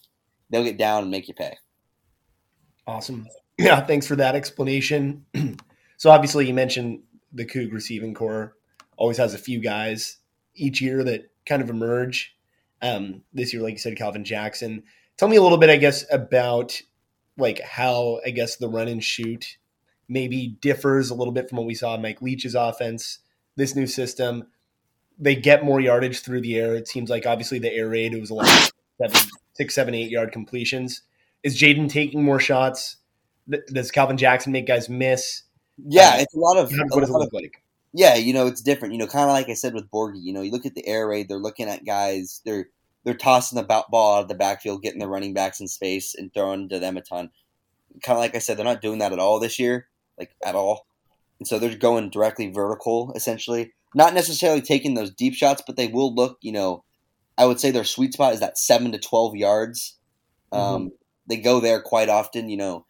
they'll 0.50 0.64
get 0.64 0.78
down 0.78 1.02
and 1.02 1.10
make 1.10 1.28
you 1.28 1.34
pay. 1.34 1.56
Awesome. 2.86 3.26
Yeah, 3.58 3.80
thanks 3.82 4.06
for 4.06 4.16
that 4.16 4.34
explanation. 4.34 5.26
so 5.98 6.10
obviously, 6.10 6.48
you 6.48 6.54
mentioned 6.54 7.02
the 7.32 7.44
Coug 7.44 7.70
receiving 7.70 8.14
core 8.14 8.56
always 8.96 9.18
has 9.18 9.34
a 9.34 9.38
few 9.38 9.60
guys 9.60 10.18
each 10.54 10.80
year 10.80 11.04
that 11.04 11.30
kind 11.46 11.62
of 11.62 11.70
emerge. 11.70 12.34
Um, 12.80 13.22
this 13.32 13.52
year, 13.52 13.62
like 13.62 13.72
you 13.72 13.78
said, 13.78 13.96
Calvin 13.96 14.24
Jackson. 14.24 14.84
Tell 15.16 15.28
me 15.28 15.36
a 15.36 15.42
little 15.42 15.58
bit, 15.58 15.70
I 15.70 15.76
guess, 15.76 16.04
about 16.10 16.80
like 17.38 17.60
how 17.60 18.20
I 18.26 18.30
guess 18.30 18.56
the 18.56 18.68
run 18.68 18.88
and 18.88 19.02
shoot 19.02 19.56
maybe 20.08 20.58
differs 20.60 21.10
a 21.10 21.14
little 21.14 21.32
bit 21.32 21.48
from 21.48 21.58
what 21.58 21.66
we 21.66 21.74
saw 21.74 21.94
in 21.94 22.02
Mike 22.02 22.20
Leach's 22.20 22.54
offense. 22.54 23.20
This 23.56 23.74
new 23.74 23.86
system, 23.86 24.46
they 25.18 25.34
get 25.34 25.64
more 25.64 25.80
yardage 25.80 26.20
through 26.20 26.42
the 26.42 26.56
air. 26.56 26.74
It 26.74 26.88
seems 26.88 27.10
like 27.10 27.26
obviously 27.26 27.58
the 27.58 27.72
air 27.72 27.88
raid 27.88 28.14
it 28.14 28.20
was 28.20 28.30
a 28.30 28.34
lot 28.34 28.46
of 28.48 28.72
seven, 29.00 29.30
six, 29.54 29.74
seven, 29.74 29.94
eight 29.94 30.10
yard 30.10 30.32
completions. 30.32 31.02
Is 31.42 31.60
Jayden 31.60 31.88
taking 31.88 32.22
more 32.22 32.40
shots? 32.40 32.96
Does 33.72 33.90
Calvin 33.90 34.16
Jackson 34.16 34.52
make 34.52 34.66
guys 34.66 34.88
miss? 34.88 35.42
Yeah, 35.76 36.14
um, 36.14 36.20
it's 36.20 36.34
a 36.34 36.38
lot 36.38 36.56
of. 36.56 36.72
What 36.90 37.00
does 37.00 37.10
it 37.10 37.12
look 37.12 37.32
like? 37.32 37.62
Yeah, 37.92 38.14
you 38.14 38.32
know, 38.32 38.46
it's 38.46 38.62
different. 38.62 38.94
You 38.94 38.98
know, 38.98 39.06
kind 39.06 39.24
of 39.24 39.30
like 39.30 39.48
I 39.48 39.54
said 39.54 39.74
with 39.74 39.90
Borghi. 39.90 40.22
You 40.22 40.32
know, 40.32 40.42
you 40.42 40.52
look 40.52 40.66
at 40.66 40.74
the 40.74 40.86
air 40.86 41.08
raid; 41.08 41.28
they're 41.28 41.38
looking 41.38 41.68
at 41.68 41.84
guys. 41.84 42.40
They're 42.44 42.68
they're 43.04 43.14
tossing 43.14 43.56
the 43.56 43.84
ball 43.90 44.16
out 44.16 44.22
of 44.22 44.28
the 44.28 44.34
backfield, 44.34 44.82
getting 44.82 45.00
the 45.00 45.08
running 45.08 45.34
backs 45.34 45.60
in 45.60 45.68
space, 45.68 46.14
and 46.14 46.32
throwing 46.32 46.68
to 46.68 46.78
them 46.78 46.96
a 46.96 47.00
ton. 47.00 47.30
Kind 48.02 48.16
of 48.16 48.20
like 48.20 48.34
I 48.34 48.38
said, 48.38 48.56
they're 48.56 48.64
not 48.64 48.80
doing 48.80 48.98
that 48.98 49.12
at 49.12 49.18
all 49.18 49.40
this 49.40 49.58
year, 49.58 49.88
like 50.18 50.34
at 50.44 50.54
all. 50.54 50.86
And 51.38 51.46
so 51.46 51.58
they're 51.58 51.76
going 51.76 52.10
directly 52.10 52.50
vertical, 52.50 53.12
essentially. 53.14 53.72
Not 53.94 54.14
necessarily 54.14 54.62
taking 54.62 54.94
those 54.94 55.10
deep 55.10 55.34
shots, 55.34 55.62
but 55.66 55.76
they 55.76 55.88
will 55.88 56.14
look. 56.14 56.38
You 56.40 56.52
know, 56.52 56.84
I 57.36 57.46
would 57.46 57.60
say 57.60 57.70
their 57.70 57.84
sweet 57.84 58.14
spot 58.14 58.32
is 58.32 58.40
that 58.40 58.56
seven 58.56 58.92
to 58.92 58.98
twelve 58.98 59.36
yards. 59.36 59.98
Um, 60.52 60.60
mm-hmm. 60.60 60.86
They 61.28 61.36
go 61.38 61.60
there 61.60 61.82
quite 61.82 62.08
often. 62.08 62.48
You 62.48 62.56
know, 62.56 62.86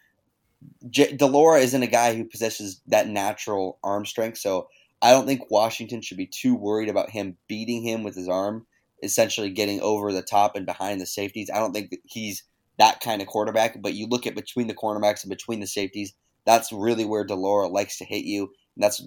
J- 0.90 1.16
de 1.16 1.26
Laura 1.26 1.60
isn't 1.60 1.82
a 1.82 1.88
guy 1.88 2.14
who 2.14 2.24
possesses 2.24 2.80
that 2.88 3.08
natural 3.08 3.78
arm 3.82 4.04
strength, 4.04 4.38
so 4.38 4.68
I 5.00 5.10
don't 5.10 5.26
think 5.26 5.50
Washington 5.50 6.00
should 6.00 6.18
be 6.18 6.26
too 6.26 6.54
worried 6.54 6.88
about 6.88 7.10
him 7.10 7.36
beating 7.48 7.82
him 7.82 8.04
with 8.04 8.14
his 8.14 8.28
arm, 8.28 8.66
essentially 9.02 9.50
getting 9.50 9.80
over 9.80 10.12
the 10.12 10.22
top 10.22 10.56
and 10.56 10.66
behind 10.66 11.00
the 11.00 11.06
safeties. 11.06 11.50
I 11.52 11.58
don't 11.58 11.72
think 11.72 11.90
that 11.90 12.00
he's 12.04 12.44
that 12.78 13.00
kind 13.00 13.20
of 13.20 13.28
quarterback. 13.28 13.80
But 13.82 13.94
you 13.94 14.06
look 14.06 14.26
at 14.26 14.34
between 14.34 14.66
the 14.66 14.74
cornerbacks 14.74 15.22
and 15.22 15.30
between 15.30 15.60
the 15.60 15.66
safeties, 15.66 16.14
that's 16.44 16.72
really 16.72 17.04
where 17.04 17.24
de 17.24 17.34
Laura 17.34 17.68
likes 17.68 17.98
to 17.98 18.04
hit 18.04 18.24
you. 18.24 18.50
And 18.76 18.82
that's 18.82 19.02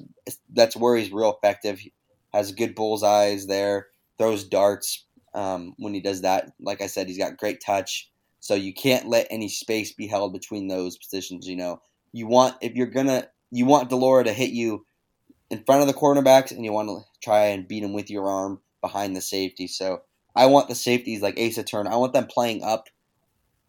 that's 0.54 0.75
where 0.75 0.96
he's 0.96 1.12
real 1.12 1.36
effective. 1.36 1.80
He 1.80 1.94
has 2.34 2.52
good 2.52 2.75
bullseyes 2.75 3.48
there, 3.48 3.88
throws 4.18 4.44
darts 4.44 5.06
um, 5.34 5.74
when 5.78 5.94
he 5.94 6.02
does 6.02 6.22
that. 6.22 6.52
Like 6.60 6.82
I 6.82 6.88
said, 6.88 7.08
he's 7.08 7.18
got 7.18 7.38
great 7.38 7.62
touch. 7.62 8.10
So 8.40 8.54
you 8.54 8.74
can't 8.74 9.08
let 9.08 9.28
any 9.32 9.50
space 9.50 9.92
be 9.94 10.08
held 10.08 10.34
between 10.34 10.68
those 10.68 10.98
positions. 10.98 11.48
You 11.48 11.56
know, 11.56 11.82
you 12.12 12.28
want 12.28 12.56
if 12.62 12.74
you're 12.75 12.88
gonna 12.88 13.28
you 13.52 13.66
want 13.66 13.90
de 13.90 13.96
Laura 13.96 14.24
to 14.24 14.34
hit 14.34 14.52
you 14.52 14.86
in 15.50 15.64
front 15.64 15.82
of 15.82 15.88
the 15.88 15.94
cornerbacks, 15.94 16.52
and 16.52 16.64
you 16.64 16.72
want 16.72 16.90
to 16.90 17.00
try 17.24 17.48
and 17.48 17.68
beat 17.68 17.84
him 17.84 17.94
with 17.94 18.10
your 18.10 18.28
arm 18.28 18.60
behind 18.86 19.15
the 19.15 19.22
safety. 19.22 19.65
So 19.68 20.04
I 20.36 20.46
want 20.46 20.68
the 20.68 20.75
safeties 20.75 21.24
like 21.24 21.39
Asa 21.39 21.63
Turner. 21.63 21.92
I 21.92 21.96
want 21.96 22.13
them 22.13 22.27
playing 22.27 22.63
up, 22.63 22.88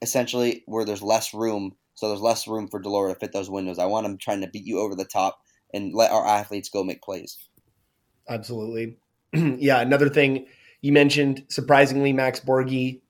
essentially 0.03 0.63
where 0.67 0.85
there's 0.85 1.03
less 1.03 1.33
room. 1.33 1.75
So 1.95 2.09
there's 2.09 2.21
less 2.21 2.47
room 2.47 2.69
for 2.69 2.79
de 2.79 2.91
Laura 2.91 3.15
to 3.15 3.19
fit 3.19 3.33
those 3.33 3.49
windows. 3.49 3.79
I 3.79 3.87
want 3.87 4.05
them 4.05 4.19
trying 4.19 4.43
to 4.43 4.49
beat 4.49 4.67
you 4.67 4.79
over 4.81 4.95
the 4.95 5.07
top 5.07 5.39
and 5.73 5.95
let 5.95 6.11
our 6.11 6.27
athletes 6.27 6.69
go 6.69 6.85
make 6.85 7.01
plays. 7.01 7.39
Absolutely. 8.29 8.99
yeah, 9.33 9.81
another 9.81 10.11
thing 10.11 10.47
you 10.83 10.93
mentioned, 10.93 11.45
surprisingly, 11.49 12.13
Max 12.13 12.41
Borghi 12.41 13.01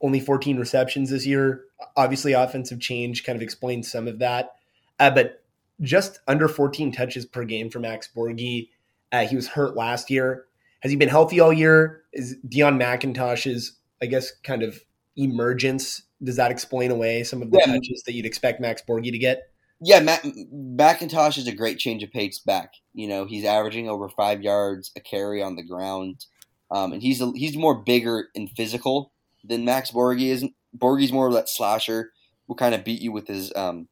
only 0.00 0.20
14 0.20 0.58
receptions 0.58 1.10
this 1.10 1.26
year. 1.26 1.64
Obviously, 1.96 2.32
offensive 2.32 2.80
change 2.80 3.24
kind 3.24 3.36
of 3.36 3.42
explains 3.42 3.90
some 3.90 4.06
of 4.06 4.18
that. 4.18 4.56
Uh, 4.98 5.10
but 5.10 5.42
just 5.80 6.20
under 6.28 6.48
14 6.48 6.92
touches 6.92 7.24
per 7.24 7.44
game 7.44 7.70
for 7.70 7.80
Max 7.80 8.08
Borghi. 8.14 8.68
Uh, 9.10 9.26
he 9.26 9.36
was 9.36 9.48
hurt 9.48 9.76
last 9.76 10.10
year. 10.10 10.46
Has 10.82 10.90
he 10.90 10.96
been 10.96 11.08
healthy 11.08 11.40
all 11.40 11.52
year? 11.52 12.02
Is 12.12 12.36
Deon 12.46 12.76
McIntosh's, 12.76 13.78
I 14.02 14.06
guess, 14.06 14.32
kind 14.42 14.62
of 14.62 14.80
emergence? 15.16 16.02
Does 16.22 16.36
that 16.36 16.50
explain 16.50 16.90
away 16.90 17.24
some 17.24 17.42
of 17.42 17.50
the 17.50 17.58
yeah. 17.58 17.72
touches 17.72 18.02
that 18.04 18.14
you'd 18.14 18.26
expect 18.26 18.60
Max 18.60 18.82
Borghi 18.88 19.10
to 19.10 19.18
get? 19.18 19.42
Yeah, 19.80 20.00
Mac- 20.00 20.22
McIntosh 20.22 21.38
is 21.38 21.48
a 21.48 21.52
great 21.54 21.78
change 21.78 22.02
of 22.02 22.12
pace 22.12 22.38
back. 22.38 22.74
You 22.94 23.08
know, 23.08 23.24
he's 23.24 23.44
averaging 23.44 23.88
over 23.88 24.08
five 24.08 24.42
yards 24.42 24.92
a 24.96 25.00
carry 25.00 25.42
on 25.42 25.56
the 25.56 25.64
ground, 25.64 26.26
um, 26.70 26.92
and 26.92 27.02
he's 27.02 27.20
a, 27.20 27.32
he's 27.34 27.56
more 27.56 27.74
bigger 27.74 28.28
and 28.36 28.48
physical 28.50 29.12
than 29.44 29.64
Max 29.64 29.90
Borghi 29.90 30.28
is. 30.28 30.44
Borghi's 30.76 31.12
more 31.12 31.26
of 31.26 31.34
that 31.34 31.48
slasher. 31.48 32.12
Will 32.46 32.56
kind 32.56 32.74
of 32.74 32.84
beat 32.84 33.00
you 33.00 33.12
with 33.12 33.28
his 33.28 33.52
um, 33.54 33.88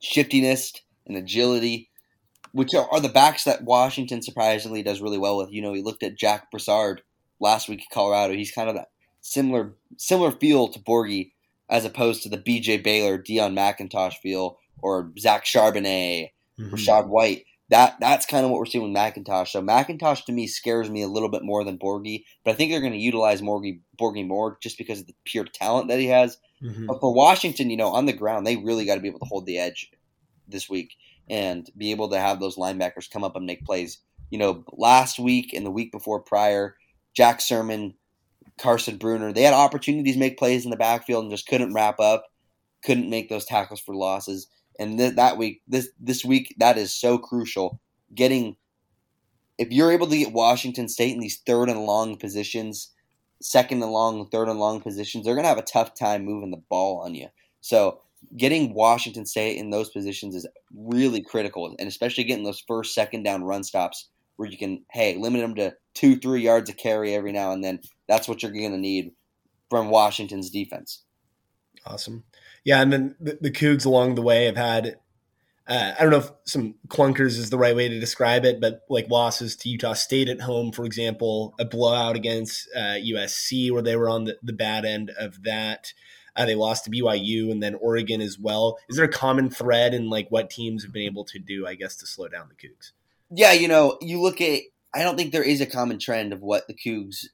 shiftiness 0.00 0.72
and 1.06 1.16
agility. 1.16 1.89
Which 2.52 2.74
are, 2.74 2.88
are 2.90 3.00
the 3.00 3.08
backs 3.08 3.44
that 3.44 3.62
Washington 3.62 4.22
surprisingly 4.22 4.82
does 4.82 5.00
really 5.00 5.18
well 5.18 5.36
with. 5.36 5.52
You 5.52 5.62
know, 5.62 5.72
he 5.72 5.82
looked 5.82 6.02
at 6.02 6.16
Jarek 6.16 6.50
Broussard 6.50 7.02
last 7.38 7.68
week 7.68 7.80
in 7.80 7.86
Colorado. 7.92 8.34
He's 8.34 8.52
kind 8.52 8.68
of 8.68 8.74
that 8.76 8.90
similar 9.20 9.72
similar 9.96 10.32
feel 10.32 10.68
to 10.68 10.78
Borghi 10.78 11.32
as 11.68 11.84
opposed 11.84 12.22
to 12.22 12.28
the 12.28 12.38
BJ 12.38 12.82
Baylor, 12.82 13.18
Deon 13.18 13.54
McIntosh 13.54 14.14
feel 14.14 14.58
or 14.82 15.12
Zach 15.18 15.44
Charbonnet, 15.44 16.30
mm-hmm. 16.58 16.74
Rachaad 16.74 17.08
White. 17.08 17.44
That 17.68 17.96
that's 18.00 18.26
kind 18.26 18.44
of 18.44 18.50
what 18.50 18.58
we're 18.58 18.66
seeing 18.66 18.92
with 18.92 19.00
McIntosh. 19.00 19.48
So 19.48 19.62
McIntosh 19.62 20.24
to 20.24 20.32
me 20.32 20.48
scares 20.48 20.90
me 20.90 21.02
a 21.02 21.08
little 21.08 21.28
bit 21.28 21.44
more 21.44 21.62
than 21.62 21.78
Borghi, 21.78 22.24
but 22.44 22.50
I 22.50 22.54
think 22.54 22.72
they're 22.72 22.80
going 22.80 22.92
to 22.92 22.98
utilize 22.98 23.40
Borghi, 23.40 23.80
Borghi 23.98 24.26
more 24.26 24.58
just 24.60 24.76
because 24.76 25.00
of 25.00 25.06
the 25.06 25.14
pure 25.24 25.44
talent 25.44 25.88
that 25.88 26.00
he 26.00 26.06
has. 26.06 26.36
Mm-hmm. 26.60 26.86
But 26.86 27.00
for 27.00 27.14
Washington, 27.14 27.70
you 27.70 27.76
know, 27.76 27.88
on 27.88 28.06
the 28.06 28.12
ground, 28.12 28.46
they 28.46 28.56
really 28.56 28.84
got 28.84 28.96
to 28.96 29.00
be 29.00 29.08
able 29.08 29.20
to 29.20 29.26
hold 29.26 29.46
the 29.46 29.58
edge 29.58 29.90
this 30.48 30.68
week 30.68 30.96
and 31.28 31.68
be 31.76 31.90
able 31.90 32.08
to 32.10 32.18
have 32.18 32.40
those 32.40 32.56
linebackers 32.56 33.10
come 33.10 33.24
up 33.24 33.36
and 33.36 33.46
make 33.46 33.64
plays. 33.64 33.98
You 34.30 34.38
know, 34.38 34.64
last 34.72 35.18
week 35.18 35.52
and 35.52 35.66
the 35.66 35.70
week 35.70 35.92
before 35.92 36.20
prior, 36.20 36.76
Jack 37.14 37.40
Sirmon, 37.40 37.94
Carson 38.58 38.98
Bruener, 38.98 39.34
they 39.34 39.42
had 39.42 39.54
opportunities 39.54 40.14
to 40.14 40.20
make 40.20 40.38
plays 40.38 40.64
in 40.64 40.70
the 40.70 40.76
backfield 40.76 41.24
and 41.24 41.32
just 41.32 41.48
couldn't 41.48 41.74
wrap 41.74 41.98
up, 41.98 42.26
couldn't 42.84 43.10
make 43.10 43.28
those 43.28 43.44
tackles 43.44 43.80
for 43.80 43.94
losses. 43.94 44.48
And 44.78 44.98
th- 44.98 45.16
that 45.16 45.36
week, 45.36 45.62
this 45.66 45.90
this 45.98 46.24
week, 46.24 46.54
that 46.58 46.78
is 46.78 46.94
so 46.94 47.18
crucial. 47.18 47.80
Getting 48.14 48.56
if 49.58 49.70
you're 49.70 49.92
able 49.92 50.06
to 50.06 50.16
get 50.16 50.32
Washington 50.32 50.88
State 50.88 51.12
in 51.12 51.20
these 51.20 51.40
third 51.46 51.68
and 51.68 51.80
long 51.80 52.16
positions, 52.16 52.92
second 53.42 53.82
and 53.82 53.92
long, 53.92 54.28
third 54.30 54.48
and 54.48 54.58
long 54.58 54.80
positions, 54.80 55.24
they're 55.24 55.34
gonna 55.36 55.48
have 55.48 55.58
a 55.58 55.62
tough 55.62 55.94
time 55.94 56.24
moving 56.24 56.50
the 56.50 56.62
ball 56.68 57.00
on 57.00 57.14
you. 57.14 57.28
So 57.60 58.00
getting 58.36 58.74
Washington 58.74 59.26
State 59.26 59.58
in 59.58 59.70
those 59.70 59.90
positions 59.90 60.34
is 60.34 60.46
really 60.74 61.22
critical, 61.22 61.74
and 61.78 61.88
especially 61.88 62.24
getting 62.24 62.44
those 62.44 62.62
first, 62.66 62.94
second 62.94 63.22
down 63.22 63.44
run 63.44 63.64
stops 63.64 64.08
where 64.36 64.48
you 64.48 64.56
can, 64.56 64.84
hey, 64.90 65.16
limit 65.16 65.40
them 65.42 65.54
to 65.54 65.74
two, 65.94 66.16
three 66.16 66.42
yards 66.42 66.70
of 66.70 66.76
carry 66.76 67.14
every 67.14 67.32
now 67.32 67.52
and 67.52 67.62
then. 67.62 67.80
That's 68.08 68.28
what 68.28 68.42
you're 68.42 68.52
going 68.52 68.72
to 68.72 68.78
need 68.78 69.12
from 69.68 69.90
Washington's 69.90 70.50
defense. 70.50 71.02
Awesome. 71.84 72.24
Yeah, 72.64 72.80
and 72.80 72.92
then 72.92 73.16
the, 73.20 73.38
the 73.40 73.50
Cougs 73.50 73.86
along 73.86 74.14
the 74.14 74.22
way 74.22 74.46
have 74.46 74.56
had 74.56 74.96
uh, 75.70 75.94
I 75.96 76.02
don't 76.02 76.10
know 76.10 76.18
if 76.18 76.32
some 76.46 76.74
clunkers 76.88 77.38
is 77.38 77.50
the 77.50 77.58
right 77.58 77.76
way 77.76 77.88
to 77.88 78.00
describe 78.00 78.44
it, 78.44 78.60
but 78.60 78.80
like 78.88 79.08
losses 79.08 79.54
to 79.58 79.68
Utah 79.68 79.92
State 79.92 80.28
at 80.28 80.40
home, 80.40 80.72
for 80.72 80.84
example, 80.84 81.54
a 81.60 81.64
blowout 81.64 82.16
against 82.16 82.68
uh, 82.74 82.98
USC 82.98 83.70
where 83.70 83.80
they 83.80 83.94
were 83.94 84.08
on 84.08 84.24
the, 84.24 84.36
the 84.42 84.52
bad 84.52 84.84
end 84.84 85.12
of 85.16 85.44
that. 85.44 85.92
Uh, 86.40 86.46
they 86.46 86.54
lost 86.54 86.84
to 86.84 86.90
BYU 86.90 87.50
and 87.50 87.62
then 87.62 87.74
Oregon 87.74 88.22
as 88.22 88.38
well. 88.38 88.78
Is 88.88 88.96
there 88.96 89.04
a 89.04 89.12
common 89.12 89.50
thread 89.50 89.92
in 89.92 90.08
like 90.08 90.28
what 90.30 90.48
teams 90.48 90.82
have 90.82 90.92
been 90.92 91.02
able 91.02 91.24
to 91.26 91.38
do, 91.38 91.66
I 91.66 91.74
guess, 91.74 91.96
to 91.96 92.06
slow 92.06 92.28
down 92.28 92.48
the 92.48 92.54
Cougs? 92.54 92.92
Yeah, 93.30 93.52
you 93.52 93.68
know, 93.68 93.98
you 94.00 94.20
look 94.22 94.40
at. 94.40 94.60
I 94.94 95.02
don't 95.02 95.16
think 95.16 95.32
there 95.32 95.42
is 95.42 95.60
a 95.60 95.66
common 95.66 95.98
trend 95.98 96.32
of 96.32 96.40
what 96.40 96.66
the 96.66 96.74
Cougs 96.74 97.26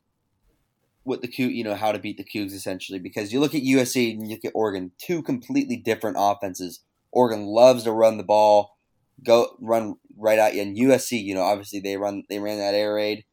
what 1.06 1.22
the 1.22 1.28
Coug, 1.28 1.54
you 1.54 1.62
know, 1.62 1.76
how 1.76 1.92
to 1.92 1.98
beat 2.00 2.16
the 2.16 2.24
Cougs 2.24 2.52
essentially, 2.52 2.98
because 2.98 3.32
you 3.32 3.38
look 3.38 3.54
at 3.54 3.62
USC 3.62 4.12
and 4.12 4.26
you 4.26 4.34
look 4.34 4.44
at 4.44 4.52
Oregon, 4.54 4.90
two 4.98 5.22
completely 5.22 5.76
different 5.76 6.16
offenses. 6.18 6.80
Oregon 7.12 7.46
loves 7.46 7.84
to 7.84 7.92
run 7.92 8.16
the 8.16 8.24
ball, 8.24 8.76
go 9.22 9.56
run 9.60 9.96
right 10.18 10.38
at 10.38 10.54
you, 10.54 10.62
and 10.62 10.76
USC, 10.76 11.22
you 11.22 11.34
know, 11.34 11.42
obviously 11.42 11.78
they 11.78 11.96
run 11.96 12.24
they 12.28 12.40
ran 12.40 12.58
that 12.58 12.74
air 12.74 12.94
raid, 12.94 13.24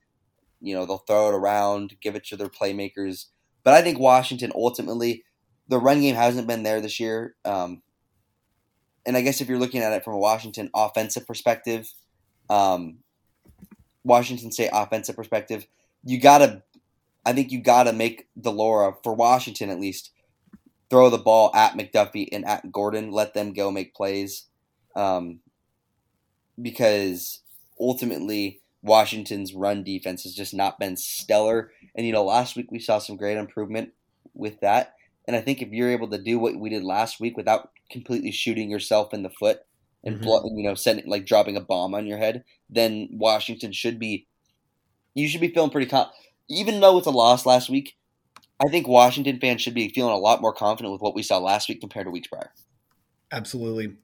you 0.61 0.75
know, 0.75 0.85
they'll 0.85 0.99
throw 0.99 1.29
it 1.29 1.35
around, 1.35 1.95
give 1.99 2.15
it 2.15 2.25
to 2.25 2.37
their 2.37 2.47
playmakers. 2.47 3.25
But 3.63 3.73
I 3.73 3.81
think 3.81 3.97
Washington 3.97 4.51
ultimately, 4.53 5.23
the 5.67 5.79
run 5.79 6.01
game 6.01 6.15
hasn't 6.15 6.47
been 6.47 6.63
there 6.63 6.81
this 6.81 6.99
year. 6.99 7.35
Um, 7.45 7.81
and 9.05 9.17
I 9.17 9.21
guess 9.21 9.41
if 9.41 9.49
you're 9.49 9.59
looking 9.59 9.81
at 9.81 9.93
it 9.93 10.03
from 10.03 10.13
a 10.13 10.19
Washington 10.19 10.69
offensive 10.75 11.27
perspective, 11.27 11.91
um, 12.49 12.99
Washington 14.03 14.51
State 14.51 14.69
offensive 14.73 15.15
perspective, 15.15 15.67
you 16.03 16.19
gotta 16.19 16.63
I 17.25 17.33
think 17.33 17.51
you 17.51 17.61
got 17.61 17.83
to 17.83 17.93
make 17.93 18.27
de 18.39 18.49
Laura 18.49 18.93
for 19.03 19.13
Washington 19.13 19.69
at 19.69 19.79
least 19.79 20.11
throw 20.89 21.09
the 21.09 21.17
ball 21.17 21.51
at 21.55 21.73
McDuffie 21.73 22.27
and 22.31 22.45
at 22.45 22.71
Gordon. 22.71 23.11
Let 23.11 23.33
them 23.33 23.53
go 23.53 23.71
make 23.71 23.95
plays, 23.95 24.47
um, 24.95 25.39
because 26.61 27.39
ultimately 27.79 28.61
Washington's 28.81 29.53
run 29.53 29.83
defense 29.83 30.23
has 30.23 30.35
just 30.35 30.53
not 30.53 30.79
been 30.79 30.97
stellar. 30.97 31.71
And 31.95 32.05
you 32.05 32.11
know, 32.11 32.25
last 32.25 32.55
week 32.55 32.71
we 32.71 32.79
saw 32.79 32.99
some 32.99 33.15
great 33.15 33.37
improvement 33.37 33.91
with 34.33 34.59
that. 34.59 34.95
And 35.27 35.35
I 35.35 35.41
think 35.41 35.61
if 35.61 35.69
you're 35.69 35.91
able 35.91 36.09
to 36.09 36.17
do 36.17 36.37
what 36.37 36.55
we 36.55 36.69
did 36.69 36.83
last 36.83 37.19
week 37.19 37.37
without 37.37 37.71
completely 37.91 38.31
shooting 38.31 38.69
yourself 38.69 39.13
in 39.13 39.23
the 39.23 39.29
foot 39.29 39.59
and 40.03 40.19
mm-hmm. 40.19 40.57
you 40.57 40.63
know 40.63 40.75
sending 40.75 41.07
like 41.07 41.25
dropping 41.25 41.55
a 41.55 41.61
bomb 41.61 41.93
on 41.93 42.05
your 42.05 42.17
head, 42.17 42.43
then 42.69 43.09
Washington 43.11 43.71
should 43.71 43.99
be. 43.99 44.27
You 45.15 45.27
should 45.27 45.41
be 45.41 45.49
feeling 45.49 45.69
pretty 45.69 45.89
confident 45.89 46.17
even 46.49 46.79
though 46.79 46.97
it's 46.97 47.07
a 47.07 47.11
loss 47.11 47.45
last 47.45 47.69
week, 47.69 47.97
I 48.59 48.69
think 48.69 48.87
Washington 48.87 49.39
fans 49.39 49.61
should 49.61 49.73
be 49.73 49.89
feeling 49.89 50.13
a 50.13 50.17
lot 50.17 50.41
more 50.41 50.53
confident 50.53 50.91
with 50.91 51.01
what 51.01 51.15
we 51.15 51.23
saw 51.23 51.37
last 51.37 51.69
week 51.69 51.81
compared 51.81 52.05
to 52.05 52.11
weeks 52.11 52.27
prior. 52.27 52.51
Absolutely. 53.31 53.95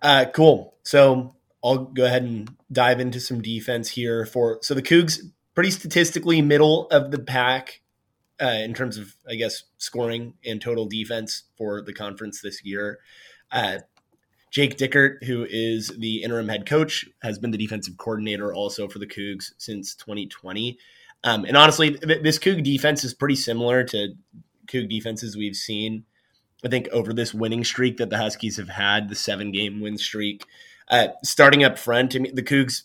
Uh, 0.00 0.26
cool. 0.32 0.76
So 0.82 1.34
I'll 1.64 1.78
go 1.86 2.04
ahead 2.04 2.22
and 2.22 2.54
dive 2.70 3.00
into 3.00 3.20
some 3.20 3.42
defense 3.42 3.90
here 3.90 4.24
for 4.24 4.58
so 4.62 4.74
the 4.74 4.82
Cougs 4.82 5.20
pretty 5.54 5.70
statistically 5.70 6.40
middle 6.42 6.86
of 6.88 7.10
the 7.10 7.18
pack 7.18 7.80
uh, 8.40 8.46
in 8.46 8.74
terms 8.74 8.98
of 8.98 9.16
I 9.28 9.34
guess 9.34 9.64
scoring 9.78 10.34
and 10.44 10.60
total 10.60 10.86
defense 10.86 11.44
for 11.56 11.82
the 11.82 11.92
conference 11.92 12.40
this 12.40 12.64
year. 12.64 12.98
Uh, 13.50 13.78
Jake 14.50 14.78
Dickert, 14.78 15.24
who 15.24 15.46
is 15.48 15.88
the 15.98 16.22
interim 16.22 16.48
head 16.48 16.66
coach, 16.66 17.06
has 17.22 17.38
been 17.38 17.50
the 17.50 17.58
defensive 17.58 17.96
coordinator 17.98 18.54
also 18.54 18.88
for 18.88 18.98
the 18.98 19.06
Cougs 19.06 19.52
since 19.58 19.94
2020. 19.96 20.78
Um, 21.24 21.44
and 21.44 21.56
honestly, 21.56 21.98
th- 21.98 22.22
this 22.22 22.38
Coug 22.38 22.62
defense 22.62 23.04
is 23.04 23.12
pretty 23.12 23.36
similar 23.36 23.84
to 23.84 24.14
Coug 24.66 24.88
defenses 24.88 25.36
we've 25.36 25.56
seen. 25.56 26.04
I 26.64 26.68
think 26.68 26.88
over 26.88 27.12
this 27.12 27.34
winning 27.34 27.64
streak 27.64 27.98
that 27.98 28.10
the 28.10 28.18
Huskies 28.18 28.56
have 28.56 28.70
had, 28.70 29.08
the 29.08 29.14
seven 29.14 29.52
game 29.52 29.80
win 29.80 29.98
streak. 29.98 30.44
Uh, 30.88 31.08
starting 31.22 31.64
up 31.64 31.78
front, 31.78 32.14
I 32.14 32.20
mean, 32.20 32.34
the 32.34 32.42
Cougs 32.42 32.82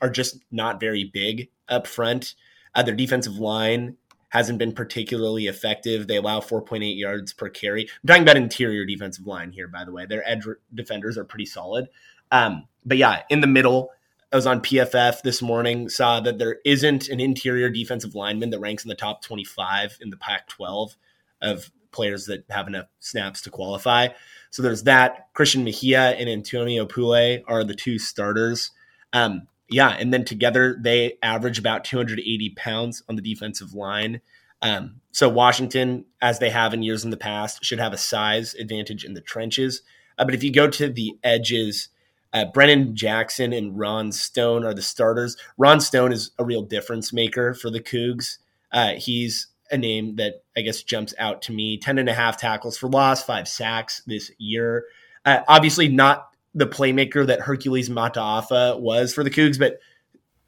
are 0.00 0.10
just 0.10 0.38
not 0.50 0.80
very 0.80 1.04
big 1.04 1.50
up 1.68 1.86
front. 1.86 2.34
Uh, 2.74 2.82
their 2.82 2.94
defensive 2.94 3.36
line 3.36 3.96
hasn't 4.30 4.58
been 4.58 4.72
particularly 4.72 5.46
effective. 5.46 6.06
They 6.06 6.16
allow 6.16 6.40
4.8 6.40 6.98
yards 6.98 7.32
per 7.32 7.48
carry. 7.48 7.82
I'm 7.82 8.06
talking 8.06 8.22
about 8.22 8.36
interior 8.36 8.84
defensive 8.84 9.26
line 9.26 9.52
here, 9.52 9.68
by 9.68 9.84
the 9.84 9.92
way. 9.92 10.06
Their 10.06 10.28
edge 10.28 10.44
defenders 10.74 11.18
are 11.18 11.24
pretty 11.24 11.46
solid. 11.46 11.88
Um, 12.32 12.66
but 12.84 12.96
yeah, 12.96 13.22
in 13.28 13.40
the 13.40 13.46
middle, 13.46 13.90
I 14.32 14.36
was 14.36 14.46
on 14.46 14.60
PFF 14.60 15.22
this 15.22 15.42
morning, 15.42 15.88
saw 15.88 16.20
that 16.20 16.38
there 16.38 16.58
isn't 16.64 17.08
an 17.08 17.18
interior 17.18 17.68
defensive 17.68 18.14
lineman 18.14 18.50
that 18.50 18.60
ranks 18.60 18.84
in 18.84 18.88
the 18.88 18.94
top 18.94 19.22
25 19.22 19.98
in 20.00 20.10
the 20.10 20.16
Pac 20.16 20.48
12 20.48 20.96
of 21.42 21.70
players 21.90 22.26
that 22.26 22.44
have 22.50 22.68
enough 22.68 22.86
snaps 23.00 23.42
to 23.42 23.50
qualify. 23.50 24.08
So 24.50 24.62
there's 24.62 24.84
that. 24.84 25.28
Christian 25.34 25.64
Mejia 25.64 26.10
and 26.10 26.28
Antonio 26.28 26.86
Pule 26.86 27.40
are 27.48 27.64
the 27.64 27.74
two 27.74 27.98
starters. 27.98 28.70
Um, 29.12 29.48
yeah, 29.70 29.90
and 29.90 30.12
then 30.12 30.24
together 30.24 30.76
they 30.80 31.16
average 31.22 31.58
about 31.58 31.84
280 31.84 32.50
pounds 32.50 33.02
on 33.08 33.16
the 33.16 33.22
defensive 33.22 33.72
line. 33.72 34.20
Um, 34.62 35.00
so 35.12 35.28
Washington, 35.28 36.04
as 36.20 36.38
they 36.38 36.50
have 36.50 36.74
in 36.74 36.82
years 36.82 37.04
in 37.04 37.10
the 37.10 37.16
past, 37.16 37.64
should 37.64 37.78
have 37.78 37.92
a 37.92 37.98
size 37.98 38.54
advantage 38.54 39.04
in 39.04 39.14
the 39.14 39.20
trenches. 39.20 39.82
Uh, 40.18 40.24
but 40.24 40.34
if 40.34 40.42
you 40.42 40.52
go 40.52 40.68
to 40.68 40.88
the 40.88 41.16
edges, 41.22 41.88
uh, 42.32 42.44
Brennan 42.46 42.94
Jackson 42.94 43.52
and 43.52 43.78
Ron 43.78 44.12
Stone 44.12 44.64
are 44.64 44.74
the 44.74 44.82
starters. 44.82 45.36
Ron 45.56 45.80
Stone 45.80 46.12
is 46.12 46.32
a 46.38 46.44
real 46.44 46.62
difference 46.62 47.12
maker 47.12 47.54
for 47.54 47.70
the 47.70 47.80
Cougs. 47.80 48.38
Uh, 48.72 48.94
he's 48.96 49.46
a 49.70 49.78
name 49.78 50.16
that 50.16 50.42
I 50.56 50.60
guess 50.62 50.82
jumps 50.82 51.14
out 51.18 51.42
to 51.42 51.52
me. 51.52 51.78
10 51.78 51.98
and 51.98 52.08
a 52.08 52.14
half 52.14 52.36
tackles 52.36 52.76
for 52.76 52.88
loss, 52.88 53.22
five 53.22 53.48
sacks 53.48 54.02
this 54.06 54.30
year. 54.38 54.84
Uh, 55.24 55.40
obviously, 55.48 55.88
not 55.88 56.29
the 56.54 56.66
playmaker 56.66 57.26
that 57.26 57.40
Hercules 57.40 57.88
Mataafa 57.88 58.78
was 58.80 59.14
for 59.14 59.22
the 59.22 59.30
Cougs, 59.30 59.58
but 59.58 59.78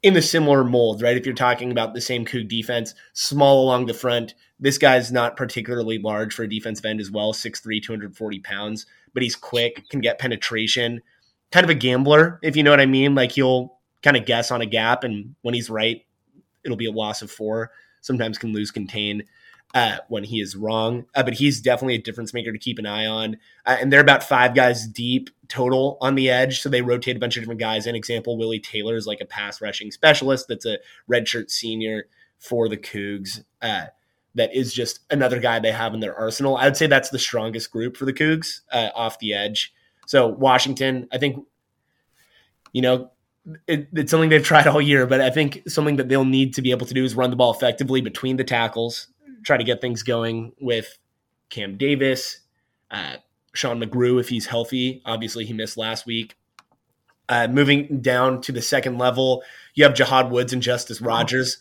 in 0.01 0.13
the 0.13 0.21
similar 0.21 0.63
mold, 0.63 1.01
right? 1.01 1.15
If 1.15 1.25
you're 1.25 1.33
talking 1.33 1.71
about 1.71 1.93
the 1.93 2.01
same 2.01 2.25
Coug 2.25 2.49
defense, 2.49 2.93
small 3.13 3.63
along 3.63 3.85
the 3.85 3.93
front, 3.93 4.33
this 4.59 4.77
guy's 4.77 5.11
not 5.11 5.37
particularly 5.37 5.97
large 5.97 6.33
for 6.33 6.43
a 6.43 6.49
defensive 6.49 6.85
end 6.85 6.99
as 6.99 7.09
well, 7.09 7.33
6'3, 7.33 7.81
240 7.81 8.39
pounds, 8.39 8.85
but 9.13 9.23
he's 9.23 9.35
quick, 9.35 9.87
can 9.89 10.01
get 10.01 10.19
penetration 10.19 11.01
kind 11.53 11.63
of 11.63 11.69
a 11.69 11.75
gambler, 11.75 12.39
if 12.41 12.57
you 12.57 12.63
know 12.63 12.71
what 12.71 12.81
I 12.81 12.87
mean. 12.87 13.13
Like 13.13 13.31
he'll 13.31 13.77
kind 14.01 14.17
of 14.17 14.25
guess 14.25 14.51
on 14.51 14.61
a 14.61 14.65
gap, 14.65 15.03
and 15.03 15.35
when 15.43 15.53
he's 15.53 15.69
right, 15.69 16.03
it'll 16.65 16.75
be 16.75 16.87
a 16.87 16.91
loss 16.91 17.21
of 17.21 17.31
four. 17.31 17.71
Sometimes 18.01 18.37
can 18.37 18.51
lose 18.51 18.71
contain 18.71 19.23
uh, 19.73 19.97
when 20.07 20.23
he 20.23 20.39
is 20.39 20.55
wrong, 20.55 21.05
uh, 21.15 21.23
but 21.23 21.33
he's 21.33 21.59
definitely 21.59 21.95
a 21.95 22.01
difference 22.01 22.33
maker 22.33 22.51
to 22.51 22.59
keep 22.59 22.77
an 22.77 22.85
eye 22.85 23.05
on. 23.05 23.37
Uh, 23.65 23.77
and 23.79 23.91
they're 23.91 24.01
about 24.01 24.23
five 24.23 24.53
guys 24.53 24.87
deep 24.87 25.29
total 25.47 25.97
on 25.99 26.15
the 26.15 26.29
edge, 26.29 26.61
so 26.61 26.69
they 26.69 26.81
rotate 26.81 27.15
a 27.15 27.19
bunch 27.19 27.35
of 27.37 27.41
different 27.41 27.59
guys. 27.59 27.87
An 27.87 27.95
example, 27.95 28.37
Willie 28.37 28.59
Taylor 28.59 28.95
is 28.95 29.07
like 29.07 29.21
a 29.21 29.25
pass 29.25 29.61
rushing 29.61 29.91
specialist 29.91 30.47
that's 30.47 30.65
a 30.65 30.77
redshirt 31.09 31.49
senior 31.49 32.05
for 32.37 32.69
the 32.69 32.77
Cougs. 32.77 33.43
Uh, 33.61 33.85
that 34.35 34.55
is 34.55 34.73
just 34.73 34.99
another 35.11 35.39
guy 35.39 35.59
they 35.59 35.71
have 35.71 35.93
in 35.93 35.99
their 35.99 36.15
arsenal. 36.15 36.57
I 36.57 36.65
would 36.65 36.77
say 36.77 36.87
that's 36.87 37.09
the 37.09 37.19
strongest 37.19 37.71
group 37.71 37.97
for 37.97 38.05
the 38.05 38.13
Cougs 38.13 38.61
uh, 38.71 38.89
off 38.95 39.19
the 39.19 39.33
edge. 39.33 39.73
So 40.07 40.27
Washington, 40.27 41.07
I 41.11 41.17
think, 41.17 41.45
you 42.71 42.81
know, 42.81 43.11
it, 43.67 43.89
it's 43.93 44.11
something 44.11 44.29
they've 44.29 44.43
tried 44.43 44.67
all 44.67 44.81
year, 44.81 45.05
but 45.05 45.21
I 45.21 45.29
think 45.29 45.63
something 45.67 45.97
that 45.97 46.09
they'll 46.09 46.25
need 46.25 46.55
to 46.55 46.61
be 46.61 46.71
able 46.71 46.87
to 46.87 46.93
do 46.93 47.03
is 47.03 47.15
run 47.15 47.29
the 47.29 47.35
ball 47.35 47.53
effectively 47.53 48.01
between 48.01 48.37
the 48.37 48.43
tackles, 48.43 49.07
try 49.43 49.57
to 49.57 49.63
get 49.63 49.81
things 49.81 50.03
going 50.03 50.53
with 50.59 50.97
Cam 51.49 51.77
Davis, 51.77 52.39
uh, 52.91 53.17
Sean 53.53 53.81
McGrew 53.81 54.19
if 54.19 54.29
he's 54.29 54.47
healthy. 54.47 55.01
Obviously, 55.05 55.45
he 55.45 55.53
missed 55.53 55.77
last 55.77 56.05
week. 56.05 56.35
Uh, 57.29 57.47
moving 57.47 58.01
down 58.01 58.41
to 58.41 58.51
the 58.51 58.61
second 58.61 58.97
level, 58.97 59.43
you 59.75 59.83
have 59.83 59.93
Jahad 59.93 60.29
Woods 60.29 60.51
and 60.53 60.61
Justus 60.61 61.01
Rogers 61.01 61.57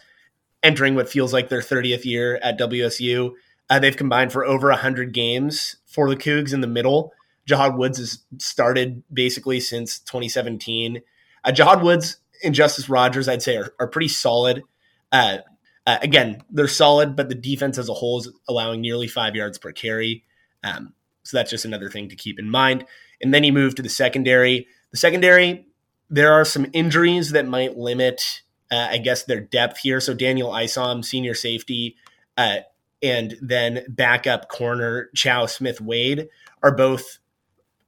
entering 0.63 0.95
what 0.95 1.09
feels 1.09 1.33
like 1.33 1.49
their 1.49 1.61
30th 1.61 2.05
year 2.05 2.39
at 2.43 2.59
WSU. 2.59 3.33
Uh, 3.69 3.79
they've 3.79 3.97
combined 3.97 4.33
for 4.33 4.45
over 4.45 4.69
100 4.69 5.13
games 5.13 5.77
for 5.87 6.09
the 6.09 6.17
Cougs 6.17 6.53
in 6.53 6.61
the 6.61 6.67
middle. 6.67 7.13
Jahad 7.49 7.77
Woods 7.77 7.99
has 7.99 8.21
started 8.39 9.03
basically 9.13 9.61
since 9.61 9.99
2017. 10.01 11.03
Uh, 11.45 11.51
Jahad 11.51 11.83
Woods 11.83 12.19
and 12.45 12.55
Justus 12.55 12.89
Rogers, 12.89 13.29
I'd 13.29 13.43
say, 13.43 13.57
are, 13.57 13.73
are 13.81 13.89
pretty 13.89 14.09
solid. 14.09 14.63
Uh, 15.11 15.39
uh, 15.87 15.99
again, 16.03 16.43
they're 16.51 16.69
solid, 16.69 17.17
but 17.17 17.29
the 17.29 17.35
defense 17.35 17.79
as 17.79 17.89
a 17.89 17.95
whole 17.95 18.21
is 18.21 18.31
allowing 18.49 18.81
nearly 18.81 19.09
five 19.09 19.35
yards 19.35 19.59
per 19.59 19.73
carry. 19.73 20.25
Um, 20.63 20.95
so 21.25 21.37
that's 21.37 21.51
just 21.51 21.65
another 21.65 21.91
thing 21.91 22.09
to 22.09 22.17
keep 22.17 22.39
in 22.39 22.49
mind. 22.49 22.85
And 23.21 23.33
then 23.33 23.45
you 23.45 23.53
move 23.53 23.75
to 23.77 23.83
the 23.83 23.89
secondary. 23.89 24.67
The 24.91 24.97
secondary, 24.97 25.67
there 26.09 26.33
are 26.33 26.45
some 26.45 26.67
injuries 26.73 27.31
that 27.33 27.47
might 27.47 27.77
limit, 27.77 28.43
uh, 28.71 28.89
I 28.91 28.99
guess, 28.99 29.25
their 29.25 29.41
depth 29.41 29.79
here. 29.79 30.01
So 30.01 30.15
Daniel 30.15 30.53
Isom, 30.53 31.03
senior 31.03 31.35
safety, 31.35 31.97
uh, 32.37 32.59
and 33.03 33.37
then 33.41 33.85
backup 33.89 34.49
corner 34.49 35.11
Chau 35.15 35.47
Smith 35.47 35.81
Wade 35.81 36.29
are 36.63 36.75
both 36.75 37.19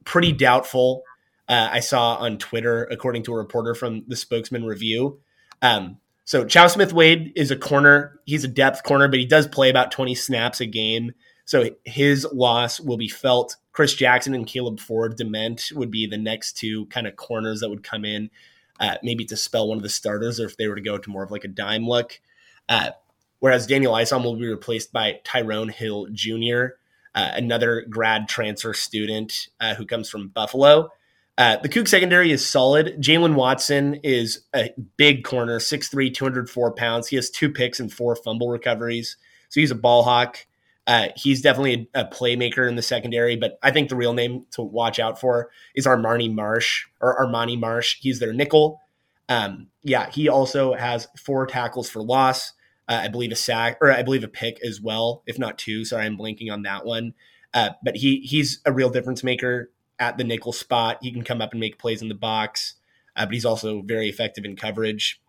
pretty 0.03 0.33
doubtful. 0.33 1.03
Uh, 1.47 1.69
I 1.71 1.79
saw 1.79 2.15
on 2.15 2.37
Twitter, 2.37 2.83
according 2.85 3.23
to 3.23 3.33
a 3.33 3.37
reporter 3.37 3.75
from 3.75 4.03
the 4.07 4.15
Spokesman 4.15 4.65
Review. 4.65 5.19
Um, 5.61 5.97
so 6.25 6.43
Chau 6.43 6.67
Smith 6.67 6.91
Wade 6.91 7.31
is 7.35 7.51
a 7.51 7.55
corner. 7.55 8.19
He's 8.25 8.43
a 8.43 8.49
depth 8.49 8.83
corner, 8.83 9.07
but 9.07 9.19
he 9.19 9.27
does 9.27 9.47
play 9.47 9.69
about 9.69 9.91
20 9.91 10.15
snaps 10.15 10.59
a 10.59 10.65
game. 10.65 11.13
So 11.45 11.69
his 11.83 12.27
loss 12.33 12.79
will 12.79 12.97
be 12.97 13.07
felt. 13.07 13.55
Chris 13.71 13.93
Jackson 13.93 14.33
and 14.33 14.47
Kaleb 14.47 14.79
Ford 14.79 15.15
Dement 15.17 15.71
would 15.75 15.91
be 15.91 16.07
the 16.07 16.17
next 16.17 16.53
two 16.57 16.87
kind 16.87 17.05
of 17.05 17.15
corners 17.15 17.59
that 17.59 17.69
would 17.69 17.83
come 17.83 18.03
in, 18.03 18.31
uh, 18.79 18.95
maybe 19.03 19.23
to 19.25 19.37
spell 19.37 19.67
one 19.67 19.77
of 19.77 19.83
the 19.83 19.89
starters, 19.89 20.39
or 20.39 20.45
if 20.45 20.57
they 20.57 20.67
were 20.67 20.75
to 20.75 20.81
go 20.81 20.97
to 20.97 21.09
more 21.09 21.23
of 21.23 21.29
like 21.29 21.43
a 21.43 21.49
dime 21.49 21.87
look. 21.87 22.19
Uh, 22.67 22.91
whereas 23.39 23.67
Daniel 23.67 23.93
Isom 23.93 24.23
will 24.23 24.35
be 24.35 24.47
replaced 24.47 24.91
by 24.91 25.19
Tyrone 25.23 25.69
Hill 25.69 26.07
Jr., 26.11 26.67
uh, 27.13 27.31
another 27.33 27.85
grad 27.87 28.27
transfer 28.27 28.73
student 28.73 29.49
uh, 29.61 29.75
who 29.75 29.85
comes 29.85 30.09
from 30.09 30.29
Buffalo. 30.29 30.89
Uh, 31.37 31.57
the 31.57 31.69
Coug 31.69 31.87
secondary 31.87 32.31
is 32.31 32.45
solid. 32.45 32.95
Jaylen 33.01 33.35
Watson 33.35 33.95
is 34.03 34.45
a 34.55 34.69
big 34.97 35.25
corner, 35.25 35.59
6'3, 35.59 36.13
204 36.13 36.73
pounds. 36.73 37.07
He 37.07 37.17
has 37.17 37.29
two 37.29 37.51
picks 37.51 37.79
and 37.79 37.91
four 37.91 38.15
fumble 38.15 38.49
recoveries. 38.49 39.17
So 39.49 39.59
he's 39.59 39.71
a 39.71 39.75
ball 39.75 40.03
hawk. 40.03 40.45
Uh, 40.87 41.07
he's 41.15 41.41
definitely 41.41 41.89
a, 41.93 42.01
a, 42.01 42.05
playmaker 42.05 42.67
in 42.67 42.75
the 42.75 42.81
secondary, 42.81 43.35
but 43.35 43.57
I 43.63 43.71
think 43.71 43.89
the 43.89 43.95
real 43.95 44.13
name 44.13 44.45
to 44.51 44.61
watch 44.61 44.99
out 44.99 45.19
for 45.19 45.49
is 45.73 45.87
Armani 45.87 46.31
Marsh 46.31 46.85
or 47.01 47.19
Armani 47.19 47.59
Marsh. 47.59 47.97
He's 47.99 48.19
their 48.19 48.33
nickel. 48.33 48.79
Um, 49.27 49.67
yeah, 49.81 50.11
he 50.11 50.29
also 50.29 50.75
has 50.75 51.07
four 51.17 51.47
tackles 51.47 51.89
for 51.89 52.03
loss. 52.03 52.53
Uh, 52.87 53.01
I 53.03 53.07
believe 53.07 53.31
a 53.31 53.35
sack 53.35 53.79
or 53.81 53.91
I 53.91 54.03
believe 54.03 54.23
a 54.23 54.27
pick 54.27 54.63
as 54.63 54.79
well, 54.79 55.23
if 55.25 55.39
not 55.39 55.57
two. 55.57 55.85
Sorry, 55.85 56.05
I'm 56.05 56.17
blanking 56.17 56.51
on 56.51 56.61
that 56.61 56.85
one. 56.85 57.15
Uh, 57.51 57.69
but 57.83 57.95
he 57.95 58.19
he's 58.19 58.59
a 58.65 58.71
real 58.71 58.91
difference 58.91 59.23
maker 59.23 59.71
at 59.99 60.17
the 60.17 60.23
nickel 60.23 60.53
spot. 60.53 60.97
He 61.01 61.11
can 61.11 61.23
come 61.23 61.41
up 61.41 61.51
and 61.51 61.59
make 61.59 61.79
plays 61.79 62.01
in 62.01 62.09
the 62.09 62.15
box, 62.15 62.75
uh, 63.15 63.25
but 63.25 63.33
he's 63.33 63.45
also 63.45 63.81
very 63.81 64.09
effective 64.09 64.45
in 64.45 64.55
coverage. 64.55 65.21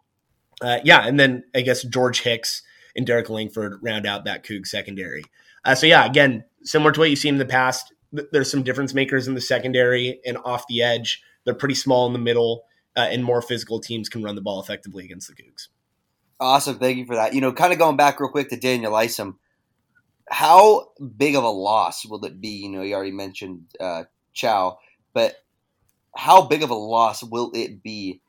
Uh, 0.60 0.78
yeah, 0.84 1.06
and 1.06 1.20
then 1.20 1.44
I 1.54 1.60
guess 1.60 1.82
George 1.82 2.22
Hicks 2.22 2.62
and 2.94 3.06
Derrick 3.06 3.28
Langford 3.28 3.78
round 3.82 4.06
out 4.06 4.24
that 4.24 4.44
Coug 4.44 4.66
secondary. 4.66 5.24
Uh, 5.64 5.74
so 5.74 5.86
yeah, 5.86 6.06
again, 6.06 6.44
similar 6.62 6.92
to 6.92 7.00
what 7.00 7.10
you've 7.10 7.18
seen 7.18 7.34
in 7.34 7.38
the 7.38 7.44
past, 7.44 7.92
th- 8.14 8.28
there's 8.32 8.50
some 8.50 8.62
difference 8.62 8.94
makers 8.94 9.28
in 9.28 9.34
the 9.34 9.40
secondary 9.40 10.20
and 10.24 10.38
off 10.44 10.66
the 10.68 10.82
edge. 10.82 11.22
They're 11.44 11.54
pretty 11.54 11.74
small 11.74 12.06
in 12.06 12.12
the 12.12 12.18
middle, 12.18 12.64
uh, 12.96 13.08
and 13.10 13.22
more 13.22 13.42
physical 13.42 13.80
teams 13.80 14.08
can 14.08 14.22
run 14.22 14.34
the 14.34 14.40
ball 14.40 14.60
effectively 14.60 15.04
against 15.04 15.28
the 15.28 15.34
Cougs. 15.34 15.68
Awesome, 16.40 16.78
thank 16.78 16.98
you 16.98 17.06
for 17.06 17.16
that. 17.16 17.34
You 17.34 17.40
know, 17.40 17.52
kind 17.52 17.72
of 17.72 17.78
going 17.78 17.96
back 17.96 18.20
real 18.20 18.30
quick 18.30 18.48
to 18.50 18.56
Daniel 18.56 18.94
Isom, 18.94 19.38
how 20.28 20.88
big 21.16 21.36
of 21.36 21.44
a 21.44 21.48
loss 21.48 22.04
will 22.06 22.24
it 22.24 22.40
be? 22.40 22.48
You 22.48 22.70
know, 22.70 22.82
you 22.82 22.94
already 22.94 23.12
mentioned 23.12 23.66
uh, 23.78 24.04
Chau. 24.36 24.78
But 25.12 25.34
how 26.14 26.42
big 26.42 26.62
of 26.62 26.70
a 26.70 26.74
loss 26.74 27.24
will 27.24 27.50
it 27.54 27.82
be 27.82 28.20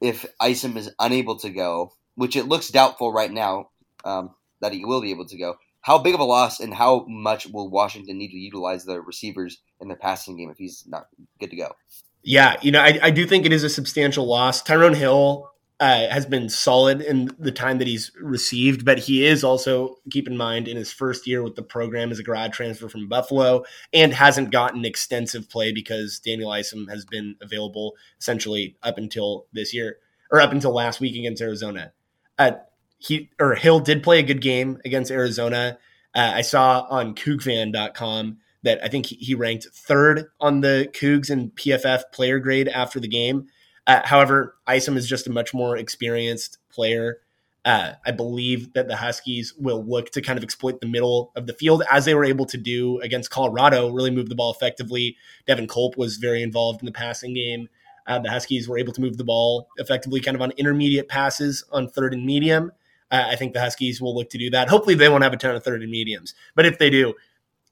if 0.00 0.24
Isom 0.40 0.76
is 0.76 0.90
unable 0.98 1.38
to 1.40 1.50
go, 1.50 1.92
which 2.14 2.36
it 2.36 2.48
looks 2.48 2.68
doubtful 2.68 3.12
right 3.12 3.30
now 3.30 3.68
um, 4.04 4.30
that 4.60 4.72
he 4.72 4.84
will 4.84 5.02
be 5.02 5.10
able 5.10 5.26
to 5.26 5.36
go? 5.36 5.56
How 5.80 5.98
big 5.98 6.14
of 6.14 6.20
a 6.20 6.24
loss, 6.24 6.58
and 6.58 6.74
how 6.74 7.04
much 7.08 7.46
will 7.46 7.70
Washington 7.70 8.18
need 8.18 8.30
to 8.30 8.36
utilize 8.36 8.84
the 8.84 9.00
receivers 9.00 9.58
in 9.80 9.86
the 9.86 9.94
passing 9.94 10.36
game 10.36 10.50
if 10.50 10.58
he's 10.58 10.82
not 10.88 11.06
good 11.38 11.50
to 11.50 11.56
go? 11.56 11.76
Yeah, 12.24 12.56
you 12.60 12.72
know, 12.72 12.80
I, 12.80 12.98
I 13.00 13.10
do 13.10 13.24
think 13.24 13.46
it 13.46 13.52
is 13.52 13.62
a 13.62 13.70
substantial 13.70 14.26
loss. 14.26 14.62
Tyrone 14.62 14.94
Hill 14.94 15.48
uh, 15.78 16.08
has 16.08 16.24
been 16.24 16.48
solid 16.48 17.02
in 17.02 17.30
the 17.38 17.52
time 17.52 17.78
that 17.78 17.86
he's 17.86 18.10
received, 18.20 18.84
but 18.84 18.98
he 18.98 19.26
is 19.26 19.44
also, 19.44 19.96
keep 20.10 20.26
in 20.26 20.36
mind, 20.36 20.68
in 20.68 20.76
his 20.76 20.92
first 20.92 21.26
year 21.26 21.42
with 21.42 21.54
the 21.54 21.62
program 21.62 22.10
as 22.10 22.18
a 22.18 22.22
grad 22.22 22.52
transfer 22.52 22.88
from 22.88 23.08
Buffalo 23.08 23.64
and 23.92 24.14
hasn't 24.14 24.50
gotten 24.50 24.84
extensive 24.86 25.50
play 25.50 25.72
because 25.72 26.18
Daniel 26.18 26.50
Isom 26.50 26.88
has 26.88 27.04
been 27.04 27.36
available 27.42 27.94
essentially 28.18 28.76
up 28.82 28.96
until 28.96 29.46
this 29.52 29.74
year 29.74 29.98
or 30.30 30.40
up 30.40 30.52
until 30.52 30.72
last 30.72 30.98
week 30.98 31.14
against 31.14 31.42
Arizona. 31.42 31.92
Uh, 32.38 32.52
he 32.98 33.30
or 33.38 33.54
Hill 33.54 33.80
did 33.80 34.02
play 34.02 34.18
a 34.18 34.22
good 34.22 34.40
game 34.40 34.80
against 34.84 35.10
Arizona. 35.10 35.78
Uh, 36.14 36.32
I 36.36 36.40
saw 36.40 36.86
on 36.88 37.14
CougFan.com 37.14 38.38
that 38.62 38.82
I 38.82 38.88
think 38.88 39.06
he 39.06 39.34
ranked 39.34 39.68
third 39.72 40.24
on 40.40 40.62
the 40.62 40.88
Cougs 40.92 41.28
and 41.28 41.54
PFF 41.54 42.04
player 42.12 42.38
grade 42.38 42.68
after 42.68 42.98
the 42.98 43.08
game. 43.08 43.48
Uh, 43.86 44.00
however, 44.04 44.56
Isom 44.66 44.96
is 44.96 45.08
just 45.08 45.26
a 45.26 45.30
much 45.30 45.54
more 45.54 45.76
experienced 45.76 46.58
player. 46.70 47.18
Uh, 47.64 47.94
I 48.04 48.12
believe 48.12 48.72
that 48.74 48.86
the 48.86 48.96
Huskies 48.96 49.52
will 49.58 49.84
look 49.84 50.10
to 50.10 50.22
kind 50.22 50.38
of 50.38 50.44
exploit 50.44 50.80
the 50.80 50.86
middle 50.86 51.32
of 51.34 51.46
the 51.46 51.52
field 51.52 51.82
as 51.90 52.04
they 52.04 52.14
were 52.14 52.24
able 52.24 52.46
to 52.46 52.56
do 52.56 53.00
against 53.00 53.30
Colorado, 53.30 53.90
really 53.90 54.10
move 54.10 54.28
the 54.28 54.36
ball 54.36 54.52
effectively. 54.52 55.16
Devin 55.46 55.66
Culp 55.66 55.96
was 55.96 56.16
very 56.16 56.42
involved 56.42 56.80
in 56.80 56.86
the 56.86 56.92
passing 56.92 57.34
game. 57.34 57.68
Uh, 58.06 58.20
the 58.20 58.30
Huskies 58.30 58.68
were 58.68 58.78
able 58.78 58.92
to 58.92 59.00
move 59.00 59.16
the 59.16 59.24
ball 59.24 59.68
effectively 59.78 60.20
kind 60.20 60.36
of 60.36 60.42
on 60.42 60.52
intermediate 60.52 61.08
passes 61.08 61.64
on 61.72 61.88
third 61.88 62.14
and 62.14 62.24
medium. 62.24 62.70
Uh, 63.10 63.24
I 63.26 63.36
think 63.36 63.52
the 63.52 63.60
Huskies 63.60 64.00
will 64.00 64.14
look 64.14 64.30
to 64.30 64.38
do 64.38 64.50
that. 64.50 64.68
Hopefully, 64.68 64.94
they 64.94 65.08
won't 65.08 65.24
have 65.24 65.32
a 65.32 65.36
ton 65.36 65.56
of 65.56 65.64
third 65.64 65.82
and 65.82 65.90
mediums, 65.90 66.34
but 66.54 66.66
if 66.66 66.78
they 66.78 66.90
do, 66.90 67.14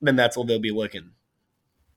then 0.01 0.17
that's 0.17 0.37
what 0.37 0.49
they'll 0.49 0.59
be 0.59 0.73
looking. 0.73 1.11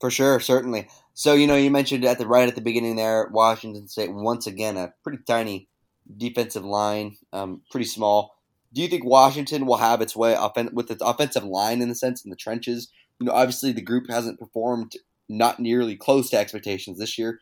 For 0.00 0.10
sure, 0.10 0.38
certainly. 0.40 0.88
So 1.14 1.34
you 1.34 1.46
know, 1.46 1.56
you 1.56 1.70
mentioned 1.70 2.04
at 2.04 2.18
the 2.18 2.26
right 2.26 2.48
at 2.48 2.54
the 2.54 2.60
beginning 2.60 2.96
there, 2.96 3.28
Washington 3.32 3.88
State 3.88 4.12
once 4.12 4.46
again 4.46 4.76
a 4.76 4.92
pretty 5.02 5.18
tiny 5.26 5.68
defensive 6.16 6.64
line, 6.64 7.16
um, 7.32 7.62
pretty 7.70 7.86
small. 7.86 8.36
Do 8.72 8.82
you 8.82 8.88
think 8.88 9.04
Washington 9.04 9.66
will 9.66 9.78
have 9.78 10.00
its 10.00 10.14
way 10.14 10.36
offen- 10.36 10.70
with 10.72 10.90
its 10.90 11.02
offensive 11.02 11.44
line 11.44 11.82
in 11.82 11.88
the 11.88 11.94
sense 11.94 12.24
in 12.24 12.30
the 12.30 12.36
trenches? 12.36 12.90
You 13.18 13.26
know, 13.26 13.32
obviously 13.32 13.72
the 13.72 13.82
group 13.82 14.08
hasn't 14.08 14.38
performed 14.38 14.92
not 15.28 15.58
nearly 15.58 15.96
close 15.96 16.30
to 16.30 16.38
expectations 16.38 16.98
this 16.98 17.18
year, 17.18 17.40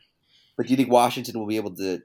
but 0.55 0.65
do 0.65 0.71
you 0.71 0.77
think 0.77 0.91
Washington 0.91 1.39
will 1.39 1.47
be 1.47 1.57
able 1.57 1.75
to 1.75 2.01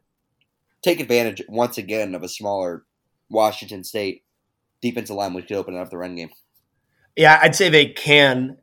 take 0.82 1.00
advantage 1.00 1.42
once 1.48 1.78
again 1.78 2.14
of 2.14 2.22
a 2.22 2.28
smaller 2.28 2.84
Washington 3.30 3.84
State 3.84 4.24
defensive 4.80 5.16
line, 5.16 5.32
which 5.32 5.46
could 5.48 5.56
open 5.56 5.76
up 5.76 5.90
the 5.90 5.96
run 5.96 6.16
game? 6.16 6.30
Yeah, 7.16 7.38
I'd 7.42 7.56
say 7.56 7.68
they 7.68 7.86
can. 7.86 8.58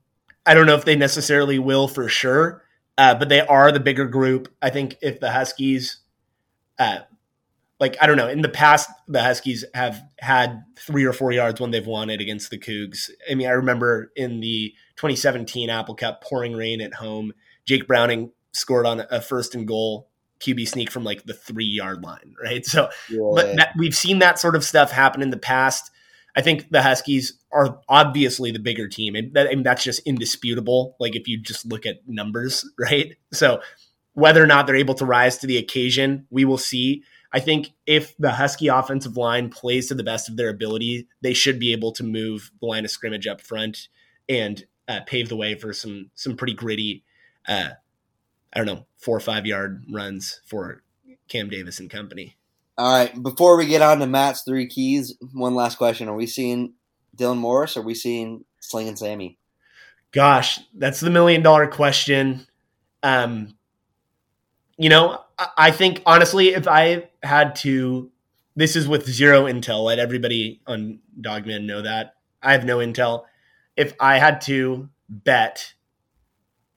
I 0.45 0.53
don't 0.53 0.65
know 0.65 0.75
if 0.75 0.85
they 0.85 0.95
necessarily 0.95 1.59
will 1.59 1.87
for 1.87 2.07
sure, 2.09 2.63
uh, 2.97 3.15
but 3.15 3.29
they 3.29 3.41
are 3.41 3.71
the 3.71 3.79
bigger 3.79 4.05
group. 4.05 4.53
I 4.61 4.69
think 4.69 4.97
if 5.01 5.19
the 5.19 5.31
Huskies, 5.31 5.99
uh, 6.77 6.99
like 7.79 7.97
I 8.01 8.07
don't 8.07 8.17
know, 8.17 8.27
in 8.27 8.41
the 8.41 8.49
past 8.49 8.89
the 9.07 9.23
Huskies 9.23 9.63
have 9.73 10.01
had 10.19 10.63
three 10.77 11.05
or 11.05 11.13
four 11.13 11.31
yards 11.31 11.61
when 11.61 11.71
they've 11.71 11.85
won 11.85 12.09
it 12.09 12.21
against 12.21 12.49
the 12.49 12.57
Cougs. 12.57 13.09
I 13.29 13.35
mean, 13.35 13.47
I 13.47 13.51
remember 13.51 14.11
in 14.15 14.39
the 14.39 14.73
2017 14.97 15.69
Apple 15.69 15.95
Cup, 15.95 16.23
pouring 16.23 16.53
rain 16.53 16.81
at 16.81 16.95
home, 16.95 17.33
Jake 17.65 17.87
Browning 17.87 18.31
scored 18.51 18.85
on 18.85 19.03
a 19.11 19.21
first 19.21 19.55
and 19.55 19.67
goal 19.67 20.09
QB 20.39 20.67
sneak 20.67 20.91
from 20.91 21.03
like 21.03 21.23
the 21.23 21.33
three 21.33 21.65
yard 21.65 22.03
line, 22.03 22.35
right? 22.41 22.65
So, 22.65 22.89
yeah. 23.09 23.19
but 23.33 23.55
that, 23.57 23.73
we've 23.77 23.95
seen 23.95 24.19
that 24.19 24.39
sort 24.39 24.55
of 24.55 24.63
stuff 24.63 24.91
happen 24.91 25.21
in 25.21 25.29
the 25.29 25.37
past. 25.37 25.91
I 26.39 26.41
think 26.41 26.71
the 26.71 26.81
Huskies 26.81 27.33
are 27.51 27.81
obviously 27.89 28.49
the 28.49 28.59
bigger 28.59 28.87
team, 28.87 29.13
and, 29.13 29.33
that, 29.33 29.49
that's 29.61 29.83
just 29.83 29.99
indisputable. 30.07 30.95
Like 30.97 31.17
if 31.17 31.27
you 31.27 31.37
just 31.37 31.65
look 31.65 31.85
at 31.85 31.97
numbers, 32.07 32.63
right? 32.79 33.17
So 33.33 33.59
whether 34.13 34.41
or 34.41 34.47
not 34.47 34.65
they're 34.65 34.77
able 34.77 34.93
to 34.95 35.05
rise 35.05 35.37
to 35.39 35.47
the 35.47 35.57
occasion, 35.57 36.27
we 36.29 36.45
will 36.45 36.57
see. 36.57 37.03
I 37.33 37.41
think 37.41 37.71
if 37.85 38.15
the 38.17 38.31
Husky 38.31 38.69
offensive 38.69 39.17
line 39.17 39.49
plays 39.49 39.89
to 39.89 39.95
the 39.95 40.03
best 40.03 40.29
of 40.29 40.37
their 40.37 40.47
ability, 40.47 41.09
they 41.21 41.33
should 41.33 41.59
be 41.59 41.73
able 41.73 41.91
to 41.91 42.05
move 42.05 42.51
the 42.61 42.67
line 42.67 42.85
of 42.85 42.91
scrimmage 42.91 43.27
up 43.27 43.41
front 43.41 43.89
and 44.29 44.65
uh, 44.87 45.01
pave 45.05 45.27
the 45.27 45.35
way 45.35 45.55
for 45.55 45.73
some 45.73 46.09
some 46.15 46.37
pretty 46.37 46.53
gritty, 46.53 47.03
uh, 47.49 47.71
I 48.53 48.57
don't 48.57 48.65
know, 48.65 48.87
four 48.97 49.17
or 49.17 49.19
five 49.19 49.45
yard 49.45 49.83
runs 49.91 50.39
for 50.45 50.83
Cam 51.27 51.49
Davis 51.49 51.81
and 51.81 51.89
company. 51.89 52.37
All 52.79 52.93
right. 52.93 53.21
Before 53.21 53.57
we 53.57 53.65
get 53.65 53.81
on 53.81 53.99
to 53.99 54.07
Matt's 54.07 54.43
three 54.43 54.65
keys, 54.65 55.13
one 55.33 55.53
last 55.53 55.77
question: 55.77 56.07
Are 56.07 56.15
we 56.15 56.25
seeing 56.25 56.75
Dylan 57.17 57.37
Morris? 57.37 57.75
Or 57.75 57.81
are 57.81 57.83
we 57.83 57.93
seeing 57.93 58.45
Sling 58.61 58.87
and 58.87 58.97
Sammy? 58.97 59.37
Gosh, 60.13 60.61
that's 60.73 61.01
the 61.01 61.09
million 61.09 61.43
dollar 61.43 61.67
question. 61.67 62.47
Um, 63.03 63.57
you 64.77 64.87
know, 64.87 65.19
I 65.57 65.71
think 65.71 66.01
honestly, 66.05 66.53
if 66.53 66.69
I 66.69 67.09
had 67.21 67.57
to, 67.57 68.09
this 68.55 68.77
is 68.77 68.87
with 68.87 69.05
zero 69.05 69.43
intel. 69.43 69.83
Let 69.83 69.99
everybody 69.99 70.61
on 70.65 70.99
Dawgman 71.19 71.65
know 71.65 71.81
that 71.81 72.13
I 72.41 72.53
have 72.53 72.63
no 72.63 72.77
intel. 72.77 73.25
If 73.75 73.93
I 73.99 74.19
had 74.19 74.39
to 74.43 74.87
bet, 75.09 75.73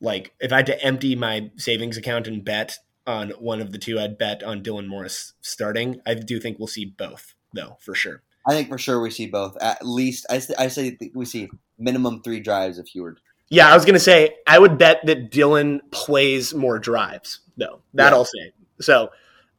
like 0.00 0.34
if 0.40 0.52
I 0.52 0.56
had 0.56 0.66
to 0.66 0.82
empty 0.82 1.14
my 1.14 1.52
savings 1.58 1.96
account 1.96 2.26
and 2.26 2.44
bet 2.44 2.78
on 3.06 3.30
one 3.30 3.60
of 3.60 3.72
the 3.72 3.78
two, 3.78 3.98
I'd 3.98 4.18
bet 4.18 4.42
on 4.42 4.62
Dylan 4.62 4.86
Morris 4.86 5.34
starting. 5.40 6.00
I 6.06 6.14
do 6.14 6.38
think 6.38 6.58
we'll 6.58 6.68
see 6.68 6.84
both, 6.84 7.34
though, 7.52 7.76
for 7.80 7.94
sure. 7.94 8.22
I 8.46 8.52
think 8.52 8.68
for 8.68 8.78
sure 8.78 9.00
we 9.00 9.10
see 9.10 9.26
both. 9.26 9.56
At 9.60 9.86
least 9.86 10.26
I, 10.28 10.42
I 10.58 10.68
say 10.68 10.98
we 11.14 11.24
see 11.24 11.48
minimum 11.78 12.22
three 12.22 12.40
drives 12.40 12.78
of 12.78 12.88
Huard. 12.88 13.18
Yeah, 13.48 13.70
I 13.70 13.74
was 13.74 13.84
gonna 13.84 14.00
say 14.00 14.36
I 14.46 14.58
would 14.58 14.78
bet 14.78 15.04
that 15.06 15.30
Dylan 15.30 15.80
plays 15.90 16.54
more 16.54 16.78
drives 16.78 17.40
though. 17.56 17.80
That 17.94 18.10
yeah. 18.10 18.16
I'll 18.16 18.24
say. 18.24 18.52
So 18.80 19.10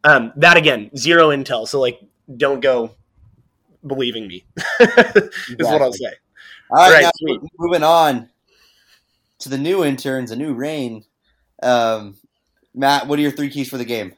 um, 0.04 0.34
that 0.36 0.58
again, 0.58 0.90
zero 0.98 1.30
intel. 1.30 1.68
So 1.68 1.80
like, 1.80 2.00
don't 2.36 2.60
go 2.60 2.96
believing 3.86 4.28
me. 4.28 4.46
is 4.80 4.88
exactly. 4.88 5.58
what 5.60 5.82
I'll 5.82 5.94
say. 5.94 6.06
All 6.70 6.78
right, 6.78 7.04
All 7.06 7.12
right 7.12 7.14
now, 7.22 7.50
moving 7.60 7.84
on 7.84 8.30
to 9.40 9.50
the 9.50 9.58
new 9.58 9.84
interns, 9.84 10.32
a 10.32 10.36
new 10.36 10.54
reign. 10.54 11.06
Um, 11.62 12.16
Matt, 12.74 13.08
what 13.08 13.20
are 13.20 13.22
your 13.22 13.32
three 13.32 13.50
keys 13.50 13.70
for 13.70 13.78
the 13.78 13.86
game? 13.86 14.14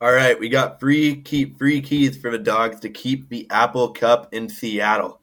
All 0.00 0.12
right, 0.12 0.38
we 0.38 0.48
got 0.48 0.80
three 0.80 1.20
key 1.22 1.54
three 1.58 1.80
keys 1.82 2.16
for 2.16 2.30
the 2.30 2.38
dogs 2.38 2.80
to 2.80 2.90
keep 2.90 3.28
the 3.28 3.46
Apple 3.50 3.90
Cup 3.90 4.32
in 4.32 4.48
Seattle. 4.48 5.20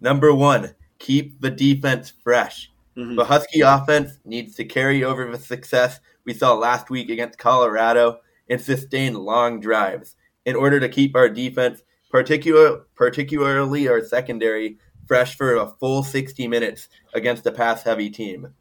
Number 0.00 0.32
one, 0.32 0.74
keep 0.98 1.40
the 1.40 1.50
defense 1.50 2.12
fresh. 2.22 2.70
Mm-hmm. 2.96 3.16
The 3.16 3.24
Husky 3.24 3.60
offense 3.60 4.18
needs 4.24 4.54
to 4.56 4.64
carry 4.64 5.02
over 5.02 5.30
the 5.30 5.38
success 5.38 6.00
we 6.24 6.34
saw 6.34 6.54
last 6.54 6.90
week 6.90 7.10
against 7.10 7.38
Colorado 7.38 8.18
and 8.48 8.60
sustain 8.60 9.14
long 9.14 9.60
drives 9.60 10.16
in 10.44 10.54
order 10.54 10.78
to 10.78 10.88
keep 10.88 11.16
our 11.16 11.28
defense, 11.28 11.82
particular, 12.10 12.86
particularly 12.94 13.88
our 13.88 14.04
secondary, 14.04 14.78
fresh 15.06 15.36
for 15.36 15.56
a 15.56 15.66
full 15.66 16.02
60 16.02 16.46
minutes 16.48 16.88
against 17.14 17.46
a 17.46 17.52
pass 17.52 17.82
heavy 17.82 18.10
team. 18.10 18.54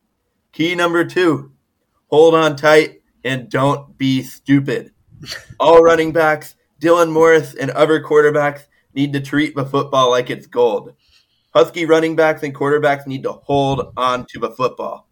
Key 0.53 0.75
number 0.75 1.05
two 1.05 1.51
hold 2.11 2.35
on 2.35 2.55
tight 2.55 3.01
and 3.23 3.49
don't 3.49 3.97
be 3.97 4.21
stupid. 4.21 4.91
All 5.59 5.81
running 5.81 6.11
backs, 6.11 6.55
Dylan 6.81 7.11
Morris, 7.11 7.53
and 7.53 7.71
other 7.71 8.03
quarterbacks 8.03 8.65
need 8.93 9.13
to 9.13 9.21
treat 9.21 9.55
the 9.55 9.65
football 9.65 10.09
like 10.09 10.29
it's 10.29 10.47
gold. 10.47 10.93
Husky 11.53 11.85
running 11.85 12.15
backs 12.15 12.43
and 12.43 12.53
quarterbacks 12.53 13.07
need 13.07 13.23
to 13.23 13.31
hold 13.31 13.93
on 13.97 14.25
to 14.29 14.39
the 14.39 14.51
football. 14.51 15.07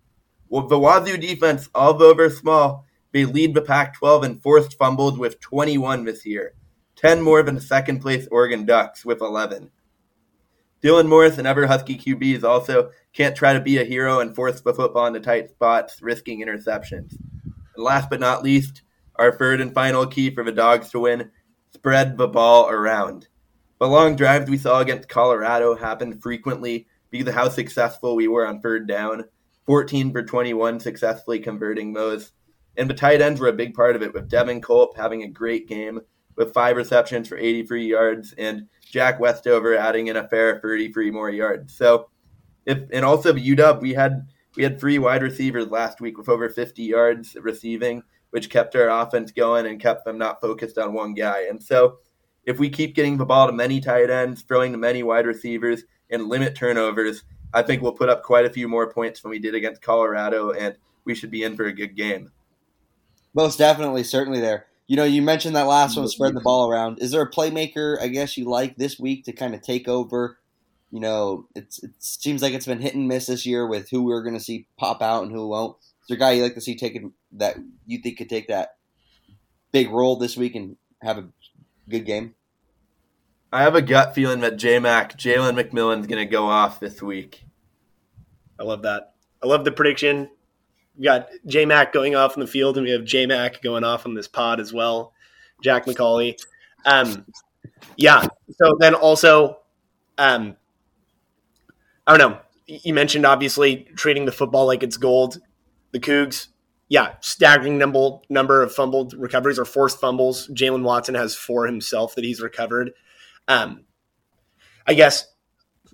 The 0.52 0.80
Wazoo 0.80 1.18
defense, 1.18 1.70
although 1.76 2.14
they're 2.14 2.30
small, 2.30 2.86
they 3.12 3.26
lead 3.26 3.54
the 3.54 3.62
Pac 3.62 3.96
12 3.96 4.24
in 4.24 4.40
forced 4.40 4.78
fumbles 4.78 5.18
with 5.18 5.40
21 5.40 6.06
this 6.06 6.26
year, 6.26 6.54
10 6.96 7.22
more 7.22 7.44
than 7.44 7.60
second 7.60 8.00
place 8.00 8.28
Oregon 8.32 8.66
Ducks 8.66 9.06
with 9.06 9.22
11. 9.22 9.70
Dylan 10.82 11.10
Morris 11.10 11.38
and 11.38 11.48
other 11.48 11.68
Husky 11.68 11.98
QBs 11.98 12.44
also 12.44 12.92
can't 13.14 13.36
try 13.36 13.54
to 13.54 13.60
be 13.60 13.78
a 13.78 13.84
hero 13.84 14.20
and 14.20 14.34
force 14.34 14.62
the 14.62 14.74
football 14.74 15.08
into 15.08 15.20
tight 15.20 15.50
spots, 15.50 16.02
risking 16.02 16.42
interceptions. 16.42 17.18
And 17.76 17.84
last 17.84 18.10
but 18.10 18.20
not 18.20 18.44
least, 18.44 18.82
our 19.16 19.38
third 19.38 19.60
and 19.60 19.74
final 19.74 20.08
key 20.08 20.34
for 20.34 20.44
the 20.44 20.52
Dogs 20.52 20.90
to 20.92 21.00
win 21.00 21.32
spread 21.72 22.18
the 22.18 22.28
ball 22.28 22.70
around. 22.70 23.28
The 23.80 23.88
long 23.88 24.16
drives 24.16 24.50
we 24.50 24.58
saw 24.58 24.80
against 24.80 25.10
Colorado 25.10 25.76
happened 25.76 26.22
frequently 26.22 26.88
because 27.10 27.28
of 27.28 27.34
how 27.34 27.50
successful 27.50 28.16
we 28.16 28.28
were 28.28 28.48
on 28.48 28.62
third 28.62 28.88
down 28.88 29.26
14 29.66 30.12
for 30.12 30.24
21, 30.24 30.80
successfully 30.80 31.40
converting 31.40 31.94
those. 31.94 32.32
And 32.78 32.90
the 32.90 32.94
tight 32.94 33.22
ends 33.22 33.40
were 33.40 33.50
a 33.50 33.54
big 33.54 33.74
part 33.74 33.96
of 33.96 34.02
it, 34.02 34.14
with 34.14 34.30
Devin 34.30 34.62
Culp 34.62 34.96
having 34.98 35.24
a 35.24 35.30
great 35.30 35.68
game 35.68 36.02
with 36.36 36.54
five 36.54 36.78
receptions 36.78 37.28
for 37.28 37.38
83 37.38 37.86
yards 37.86 38.34
and 38.38 38.68
Jack 38.90 39.20
Westover 39.20 39.76
adding 39.76 40.08
in 40.08 40.18
a 40.18 40.28
fair 40.28 40.60
33 40.60 41.12
more 41.12 41.30
yards. 41.30 41.76
So, 41.76 42.10
if 42.66 42.80
and 42.92 43.06
also 43.06 43.34
UW, 43.34 43.82
we 43.82 43.94
had 43.94 44.28
we 44.56 44.64
had 44.64 44.80
three 44.80 45.00
wide 45.00 45.24
receivers 45.24 45.68
last 45.68 46.02
week 46.02 46.18
with 46.18 46.30
over 46.30 46.50
50 46.50 46.84
yards 46.84 47.38
receiving, 47.40 48.04
which 48.32 48.50
kept 48.50 48.76
our 48.76 48.90
offense 48.90 49.32
going 49.32 49.68
and 49.68 49.80
kept 49.80 50.06
them 50.06 50.18
not 50.18 50.42
focused 50.42 50.78
on 50.78 50.94
one 50.94 51.14
guy. 51.14 51.44
And 51.50 51.62
so, 51.62 52.00
if 52.46 52.60
we 52.60 52.70
keep 52.70 52.96
getting 52.96 53.18
the 53.18 53.26
ball 53.26 53.48
to 53.48 53.54
many 53.54 53.80
tight 53.80 54.10
ends, 54.10 54.42
throwing 54.42 54.72
to 54.72 54.78
many 54.78 55.04
wide 55.04 55.28
receivers, 55.28 55.84
and 56.10 56.28
limit 56.28 56.56
turnovers, 56.56 57.24
I 57.54 57.62
think 57.62 57.82
we'll 57.82 57.92
put 57.92 58.10
up 58.10 58.24
quite 58.24 58.46
a 58.46 58.50
few 58.50 58.68
more 58.68 58.92
points 58.92 59.22
than 59.22 59.32
we 59.32 59.40
did 59.40 59.56
against 59.56 59.82
Colorado, 59.82 60.52
and 60.52 60.76
we 61.06 61.16
should 61.16 61.32
be 61.32 61.44
in 61.44 61.56
for 61.56 61.66
a 61.66 61.74
good 61.74 61.96
game. 61.96 62.32
Most 63.34 63.58
definitely, 63.60 64.04
certainly 64.04 64.40
there. 64.40 64.69
You 64.90 64.96
know, 64.96 65.04
you 65.04 65.22
mentioned 65.22 65.56
that 65.56 65.68
last 65.68 65.96
one, 65.96 66.06
mm-hmm. 66.06 66.10
spread 66.10 66.34
the 66.34 66.42
ball 66.42 66.68
around. 66.68 66.98
Is 67.00 67.12
there 67.12 67.22
a 67.22 67.30
playmaker, 67.30 68.02
I 68.02 68.08
guess, 68.08 68.36
you 68.36 68.50
like 68.50 68.76
this 68.76 69.00
week 69.00 69.24
to 69.26 69.32
kind 69.32 69.54
of 69.54 69.62
take 69.62 69.88
over? 69.88 70.40
You 70.90 71.00
know, 71.00 71.46
it 71.54 71.78
seems 72.00 72.42
like 72.42 72.54
it's 72.54 72.66
been 72.66 72.82
hit 72.82 72.96
and 72.96 73.08
miss 73.08 73.28
this 73.28 73.46
year 73.46 73.68
with 73.68 73.92
who 73.92 74.04
we're 74.04 74.24
going 74.24 74.34
to 74.34 74.40
see 74.44 74.66
pop 74.78 75.04
out 75.04 75.22
and 75.22 75.32
who 75.32 75.48
won't. 75.48 75.78
Is 75.80 76.08
there 76.08 76.18
a 76.18 76.20
guy 76.20 76.32
you 76.32 76.42
like 76.42 76.56
to 76.56 76.62
see 76.62 76.76
taking 76.76 77.14
that 77.34 77.58
you 77.86 78.00
think 78.00 78.18
could 78.18 78.30
take 78.30 78.48
that 78.48 78.78
big 79.72 79.92
role 79.92 80.16
this 80.16 80.36
week 80.36 80.56
and 80.56 80.76
have 81.04 81.20
a 81.20 81.28
good 81.88 82.08
game? 82.08 82.34
I 83.54 83.62
have 83.62 83.76
a 83.76 83.84
gut 83.84 84.16
feeling 84.16 84.40
that 84.40 84.58
J 84.58 84.80
Mac, 84.80 85.16
Jalen 85.20 85.54
McMillan's 85.62 86.08
going 86.08 86.18
to 86.18 86.26
go 86.26 86.48
off 86.48 86.80
this 86.80 87.00
week. 87.00 87.44
I 88.60 88.64
love 88.64 88.82
that. 88.82 89.14
I 89.44 89.46
love 89.46 89.66
the 89.66 89.72
prediction. 89.72 90.32
We 91.00 91.06
got 91.06 91.30
J 91.48 91.66
Mac 91.66 91.94
going 91.94 92.16
off 92.16 92.36
in 92.36 92.42
the 92.42 92.48
field, 92.48 92.78
and 92.78 92.86
we 92.86 92.92
have 92.92 93.06
J 93.06 93.26
Mac 93.26 93.62
going 93.62 93.86
off 93.86 94.06
on 94.06 94.14
this 94.14 94.28
pod 94.28 94.60
as 94.60 94.74
well. 94.74 95.14
Jack 95.64 95.86
McCauley. 95.86 96.36
Um, 96.86 97.26
yeah. 97.96 98.28
So 98.52 98.78
then 98.80 98.94
also, 98.94 99.60
um, 100.18 100.58
I 102.06 102.18
don't 102.18 102.32
know. 102.32 102.40
You 102.66 102.94
mentioned 102.94 103.26
obviously 103.26 103.88
treating 103.96 104.26
the 104.26 104.32
football 104.32 104.68
like 104.68 104.84
it's 104.84 104.98
gold. 104.98 105.40
The 105.92 106.00
Cougs, 106.00 106.48
yeah, 106.88 107.16
staggering 107.22 107.78
number 107.78 108.20
number 108.30 108.62
of 108.62 108.74
fumbled 108.74 109.14
recoveries 109.14 109.58
or 109.58 109.66
forced 109.66 110.00
fumbles. 110.00 110.50
Jaylen 110.50 110.84
Watson 110.84 111.16
has 111.16 111.36
four 111.36 111.66
himself 111.66 112.14
that 112.16 112.24
he's 112.24 112.42
recovered. 112.42 112.92
Um, 113.48 113.86
I 114.86 114.94
guess. 114.94 115.28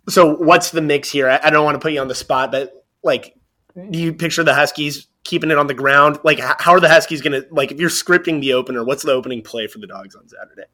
So 0.10 0.36
what's 0.36 0.72
the 0.72 0.82
mix 0.82 1.10
here? 1.10 1.30
I, 1.30 1.40
I 1.44 1.50
don't 1.50 1.64
want 1.64 1.76
to 1.76 1.80
put 1.80 1.94
you 1.94 2.02
on 2.02 2.08
the 2.08 2.16
spot, 2.16 2.52
but 2.52 2.86
like, 3.04 3.35
do 3.76 4.00
you 4.00 4.14
picture 4.14 4.44
the 4.44 4.54
Huskies 4.54 5.08
keeping 5.24 5.52
it 5.52 5.58
on 5.58 5.68
the 5.68 5.74
ground? 5.74 6.20
Like, 6.24 6.40
how 6.40 6.74
are 6.74 6.80
the 6.80 6.90
Huskies 6.90 7.22
going 7.22 7.42
to 7.42 7.48
like 7.52 7.72
if 7.72 7.80
you're 7.80 7.90
scripting 7.90 8.42
the 8.42 8.54
opener? 8.54 8.84
What's 8.84 9.04
the 9.04 9.12
opening 9.12 9.42
play 9.42 9.68
for 9.68 9.80
the 9.80 9.88
Dogs 9.88 10.16
on 10.16 10.28
Saturday? 10.28 10.68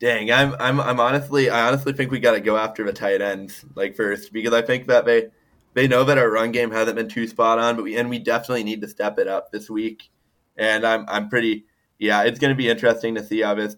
Dang, 0.00 0.30
I'm 0.30 0.54
I'm 0.60 0.80
I'm 0.80 1.00
honestly 1.00 1.50
I 1.50 1.66
honestly 1.66 1.92
think 1.92 2.10
we 2.10 2.20
got 2.20 2.32
to 2.32 2.40
go 2.40 2.56
after 2.56 2.84
the 2.84 2.92
tight 2.92 3.20
ends 3.20 3.64
like 3.74 3.96
first 3.96 4.32
because 4.32 4.54
I 4.54 4.62
think 4.62 4.86
that 4.86 5.04
they 5.04 5.30
they 5.74 5.88
know 5.88 6.04
that 6.04 6.18
our 6.18 6.30
run 6.30 6.52
game 6.52 6.70
hasn't 6.70 6.96
been 6.96 7.08
too 7.08 7.26
spot 7.26 7.58
on, 7.58 7.76
but 7.76 7.82
we 7.82 7.96
and 7.96 8.08
we 8.08 8.18
definitely 8.18 8.64
need 8.64 8.80
to 8.82 8.88
step 8.88 9.18
it 9.18 9.28
up 9.28 9.50
this 9.50 9.68
week. 9.68 10.08
And 10.56 10.86
I'm 10.86 11.04
I'm 11.08 11.28
pretty 11.28 11.64
yeah, 11.98 12.22
it's 12.22 12.38
going 12.38 12.50
to 12.50 12.56
be 12.56 12.68
interesting 12.68 13.16
to 13.16 13.24
see 13.24 13.40
how 13.40 13.54
this 13.54 13.76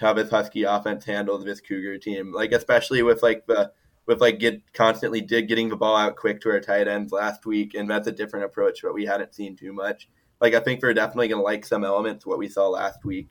how 0.00 0.12
this 0.12 0.30
Husky 0.30 0.64
offense 0.64 1.04
handles 1.04 1.44
this 1.44 1.60
Cougar 1.60 1.98
team. 1.98 2.32
Like 2.32 2.50
especially 2.50 3.02
with 3.02 3.22
like 3.22 3.46
the 3.46 3.70
with 4.10 4.20
like 4.20 4.40
get 4.40 4.60
constantly 4.72 5.20
did 5.20 5.46
getting 5.46 5.68
the 5.68 5.76
ball 5.76 5.96
out 5.96 6.16
quick 6.16 6.40
to 6.40 6.50
our 6.50 6.58
tight 6.58 6.88
ends 6.88 7.12
last 7.12 7.46
week, 7.46 7.74
and 7.74 7.88
that's 7.88 8.08
a 8.08 8.12
different 8.12 8.44
approach, 8.44 8.82
but 8.82 8.92
we 8.92 9.06
hadn't 9.06 9.34
seen 9.34 9.54
too 9.54 9.72
much. 9.72 10.08
Like 10.40 10.52
I 10.52 10.60
think 10.60 10.82
we're 10.82 10.92
definitely 10.92 11.28
going 11.28 11.38
to 11.38 11.44
like 11.44 11.64
some 11.64 11.84
elements 11.84 12.26
what 12.26 12.38
we 12.38 12.48
saw 12.48 12.68
last 12.68 13.04
week. 13.04 13.30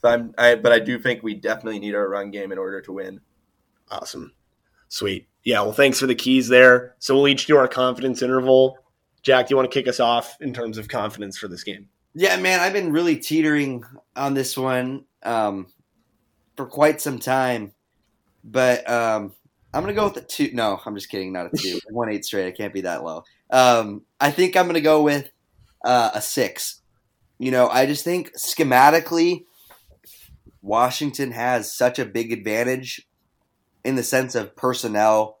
So 0.00 0.08
I'm, 0.08 0.32
I, 0.38 0.54
but 0.54 0.70
I 0.70 0.78
do 0.78 1.00
think 1.00 1.24
we 1.24 1.34
definitely 1.34 1.80
need 1.80 1.96
our 1.96 2.08
run 2.08 2.30
game 2.30 2.52
in 2.52 2.58
order 2.58 2.80
to 2.82 2.92
win. 2.92 3.20
Awesome, 3.90 4.32
sweet, 4.88 5.26
yeah. 5.42 5.62
Well, 5.62 5.72
thanks 5.72 5.98
for 5.98 6.06
the 6.06 6.14
keys 6.14 6.48
there. 6.48 6.94
So 7.00 7.16
we'll 7.16 7.28
each 7.28 7.46
do 7.46 7.56
our 7.56 7.68
confidence 7.68 8.22
interval. 8.22 8.78
Jack, 9.22 9.48
do 9.48 9.52
you 9.52 9.56
want 9.56 9.68
to 9.68 9.74
kick 9.74 9.88
us 9.88 9.98
off 9.98 10.36
in 10.40 10.54
terms 10.54 10.78
of 10.78 10.86
confidence 10.86 11.36
for 11.36 11.48
this 11.48 11.64
game? 11.64 11.88
Yeah, 12.14 12.36
man, 12.36 12.60
I've 12.60 12.72
been 12.72 12.92
really 12.92 13.16
teetering 13.16 13.84
on 14.14 14.34
this 14.34 14.56
one 14.56 15.06
um, 15.24 15.66
for 16.56 16.66
quite 16.66 17.00
some 17.00 17.18
time, 17.18 17.72
but 18.44 18.88
um, 18.88 19.32
I'm 19.72 19.82
gonna 19.82 19.94
go 19.94 20.08
with 20.08 20.16
a 20.16 20.22
two. 20.22 20.50
No, 20.52 20.80
I'm 20.84 20.94
just 20.94 21.08
kidding. 21.08 21.32
Not 21.32 21.46
a 21.46 21.56
two. 21.56 21.78
One 21.90 22.10
eight 22.10 22.24
straight. 22.24 22.46
I 22.46 22.50
can't 22.50 22.74
be 22.74 22.82
that 22.82 23.04
low. 23.04 23.24
Um, 23.50 24.02
I 24.20 24.30
think 24.30 24.56
I'm 24.56 24.66
gonna 24.66 24.80
go 24.80 25.02
with 25.02 25.30
uh, 25.84 26.10
a 26.14 26.20
six. 26.20 26.80
You 27.38 27.50
know, 27.50 27.68
I 27.68 27.86
just 27.86 28.04
think 28.04 28.32
schematically, 28.36 29.44
Washington 30.60 31.32
has 31.32 31.72
such 31.72 31.98
a 31.98 32.04
big 32.04 32.32
advantage 32.32 33.08
in 33.84 33.94
the 33.94 34.02
sense 34.02 34.34
of 34.34 34.56
personnel. 34.56 35.38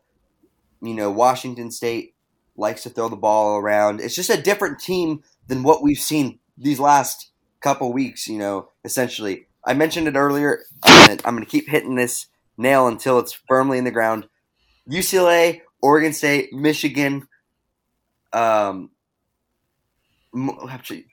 You 0.80 0.94
know, 0.94 1.10
Washington 1.10 1.70
State 1.70 2.14
likes 2.56 2.84
to 2.84 2.90
throw 2.90 3.08
the 3.08 3.16
ball 3.16 3.56
around. 3.56 4.00
It's 4.00 4.14
just 4.14 4.30
a 4.30 4.40
different 4.40 4.78
team 4.78 5.22
than 5.48 5.62
what 5.62 5.82
we've 5.82 5.98
seen 5.98 6.38
these 6.56 6.78
last 6.80 7.32
couple 7.60 7.92
weeks, 7.92 8.28
you 8.28 8.38
know, 8.38 8.68
essentially. 8.84 9.46
I 9.64 9.74
mentioned 9.74 10.08
it 10.08 10.16
earlier. 10.16 10.60
I'm 10.82 11.06
gonna, 11.06 11.20
I'm 11.24 11.34
gonna 11.34 11.46
keep 11.46 11.68
hitting 11.68 11.96
this 11.96 12.26
nail 12.60 12.86
until 12.86 13.18
it's 13.18 13.38
firmly 13.48 13.78
in 13.78 13.84
the 13.84 13.90
ground. 13.90 14.28
UCLA, 14.88 15.60
Oregon 15.82 16.12
State, 16.12 16.52
Michigan, 16.52 17.26
um, 18.32 18.90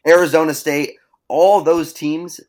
Arizona 0.07 0.53
State, 0.53 0.95
all 1.27 1.61
those 1.61 1.93
teams, 1.93 2.39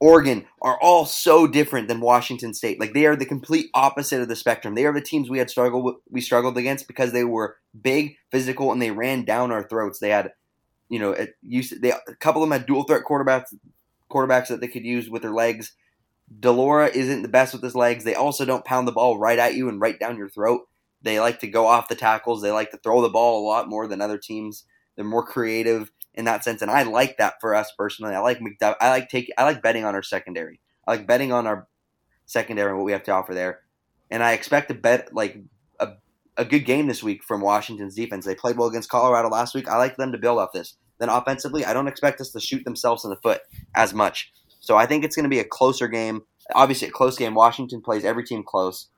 Oregon, 0.00 0.46
are 0.62 0.78
all 0.80 1.04
so 1.04 1.46
different 1.46 1.88
than 1.88 2.00
Washington 2.00 2.54
State. 2.54 2.80
Like 2.80 2.94
they 2.94 3.06
are 3.06 3.16
the 3.16 3.26
complete 3.26 3.70
opposite 3.74 4.20
of 4.20 4.28
the 4.28 4.36
spectrum. 4.36 4.74
They 4.74 4.86
are 4.86 4.92
the 4.92 5.00
teams 5.00 5.28
we 5.28 5.38
had 5.38 5.50
struggled 5.50 5.84
with, 5.84 5.96
we 6.10 6.20
struggled 6.20 6.56
against 6.56 6.86
because 6.86 7.12
they 7.12 7.24
were 7.24 7.56
big, 7.80 8.16
physical, 8.30 8.72
and 8.72 8.80
they 8.80 8.90
ran 8.90 9.24
down 9.24 9.52
our 9.52 9.66
throats. 9.68 9.98
They 9.98 10.10
had, 10.10 10.32
you 10.88 10.98
know, 10.98 11.12
a 11.12 12.14
couple 12.20 12.42
of 12.42 12.48
them 12.48 12.58
had 12.58 12.66
dual 12.66 12.84
threat 12.84 13.02
quarterbacks, 13.08 13.54
quarterbacks 14.10 14.48
that 14.48 14.60
they 14.60 14.68
could 14.68 14.84
use 14.84 15.10
with 15.10 15.22
their 15.22 15.34
legs. 15.34 15.72
De 16.40 16.50
Laura 16.50 16.88
isn't 16.88 17.22
the 17.22 17.28
best 17.28 17.52
with 17.52 17.62
his 17.62 17.74
legs. 17.74 18.04
They 18.04 18.14
also 18.14 18.44
don't 18.44 18.64
pound 18.64 18.88
the 18.88 18.92
ball 18.92 19.18
right 19.18 19.38
at 19.38 19.54
you 19.54 19.68
and 19.68 19.80
right 19.80 19.98
down 19.98 20.16
your 20.16 20.28
throat. 20.28 20.68
They 21.02 21.20
like 21.20 21.40
to 21.40 21.46
go 21.46 21.66
off 21.66 21.88
the 21.88 21.94
tackles. 21.94 22.40
They 22.40 22.50
like 22.50 22.70
to 22.70 22.78
throw 22.78 23.02
the 23.02 23.10
ball 23.10 23.44
a 23.44 23.46
lot 23.46 23.68
more 23.68 23.86
than 23.86 24.00
other 24.00 24.18
teams. 24.18 24.64
They're 24.96 25.04
more 25.04 25.26
creative 25.26 25.90
in 26.14 26.24
that 26.26 26.44
sense, 26.44 26.62
and 26.62 26.70
I 26.70 26.84
like 26.84 27.18
that 27.18 27.34
for 27.40 27.54
us 27.54 27.72
personally. 27.76 28.14
I 28.14 28.20
like 28.20 28.38
McDuff- 28.38 28.76
I 28.80 28.88
like 28.90 29.08
take 29.08 29.30
I 29.36 29.44
like 29.44 29.62
betting 29.62 29.84
on 29.84 29.94
our 29.94 30.02
secondary. 30.02 30.60
I 30.86 30.92
like 30.92 31.06
betting 31.06 31.32
on 31.32 31.46
our 31.46 31.66
secondary 32.26 32.70
and 32.70 32.78
what 32.78 32.84
we 32.84 32.92
have 32.92 33.02
to 33.04 33.12
offer 33.12 33.34
there. 33.34 33.60
And 34.10 34.22
I 34.22 34.32
expect 34.32 34.68
to 34.68 34.74
bet 34.74 35.12
like 35.12 35.38
a, 35.80 35.94
a 36.36 36.44
good 36.44 36.60
game 36.60 36.86
this 36.86 37.02
week 37.02 37.24
from 37.24 37.40
Washington's 37.40 37.96
defense. 37.96 38.24
They 38.24 38.34
played 38.34 38.56
well 38.56 38.68
against 38.68 38.88
Colorado 38.88 39.28
last 39.28 39.54
week. 39.54 39.68
I 39.68 39.76
like 39.76 39.96
them 39.96 40.12
to 40.12 40.18
build 40.18 40.38
off 40.38 40.52
this. 40.52 40.76
Then 40.98 41.08
offensively, 41.08 41.64
I 41.64 41.72
don't 41.72 41.88
expect 41.88 42.20
us 42.20 42.30
to 42.30 42.40
shoot 42.40 42.64
themselves 42.64 43.04
in 43.04 43.10
the 43.10 43.16
foot 43.16 43.40
as 43.74 43.92
much. 43.92 44.32
So 44.64 44.76
I 44.76 44.86
think 44.86 45.04
it's 45.04 45.14
going 45.14 45.24
to 45.24 45.30
be 45.30 45.40
a 45.40 45.44
closer 45.44 45.88
game. 45.88 46.22
Obviously, 46.54 46.88
a 46.88 46.90
close 46.90 47.18
game. 47.18 47.34
Washington 47.34 47.82
plays 47.82 48.04
every 48.04 48.24
team 48.24 48.42
close 48.42 48.88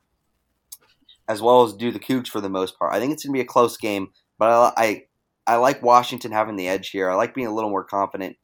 as 1.29 1.43
well 1.43 1.65
as 1.65 1.73
do 1.73 1.91
the 1.91 1.99
Cougs 1.99 2.29
for 2.29 2.41
the 2.41 2.49
most 2.49 2.79
part. 2.79 2.95
I 2.95 3.01
think 3.01 3.13
it's 3.13 3.25
going 3.25 3.33
to 3.33 3.39
be 3.39 3.43
a 3.43 3.47
close 3.47 3.77
game, 3.77 4.13
but 4.39 4.51
I, 4.51 4.73
I, 4.77 5.55
I 5.55 5.57
like 5.57 5.83
Washington 5.83 6.33
having 6.33 6.57
the 6.57 6.69
edge 6.69 6.91
here. 6.91 7.11
I 7.11 7.15
like 7.15 7.35
being 7.35 7.49
a 7.49 7.55
little 7.55 7.71
more 7.71 7.85
confident, 7.85 8.37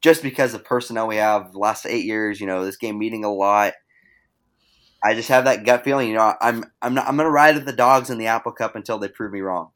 just 0.00 0.22
because 0.22 0.54
of 0.54 0.64
personnel 0.64 1.08
we 1.08 1.16
have. 1.16 1.52
The 1.52 1.58
last 1.58 1.84
eight 1.84 2.04
years, 2.04 2.40
you 2.40 2.46
know, 2.46 2.64
this 2.64 2.76
game 2.76 2.98
meeting 2.98 3.24
a 3.24 3.32
lot. 3.32 3.74
I 5.02 5.14
just 5.14 5.28
have 5.28 5.44
that 5.44 5.64
gut 5.64 5.84
feeling. 5.84 6.08
You 6.08 6.14
know, 6.14 6.34
I'm 6.40 6.64
I'm 6.80 6.94
not, 6.94 7.06
I'm 7.06 7.16
going 7.16 7.26
to 7.26 7.30
ride 7.30 7.56
with 7.56 7.66
the 7.66 7.72
dogs 7.72 8.10
in 8.10 8.18
the 8.18 8.26
Apple 8.28 8.52
Cup 8.52 8.76
until 8.76 8.98
they 8.98 9.08
prove 9.08 9.32
me 9.32 9.40
wrong. 9.40 9.70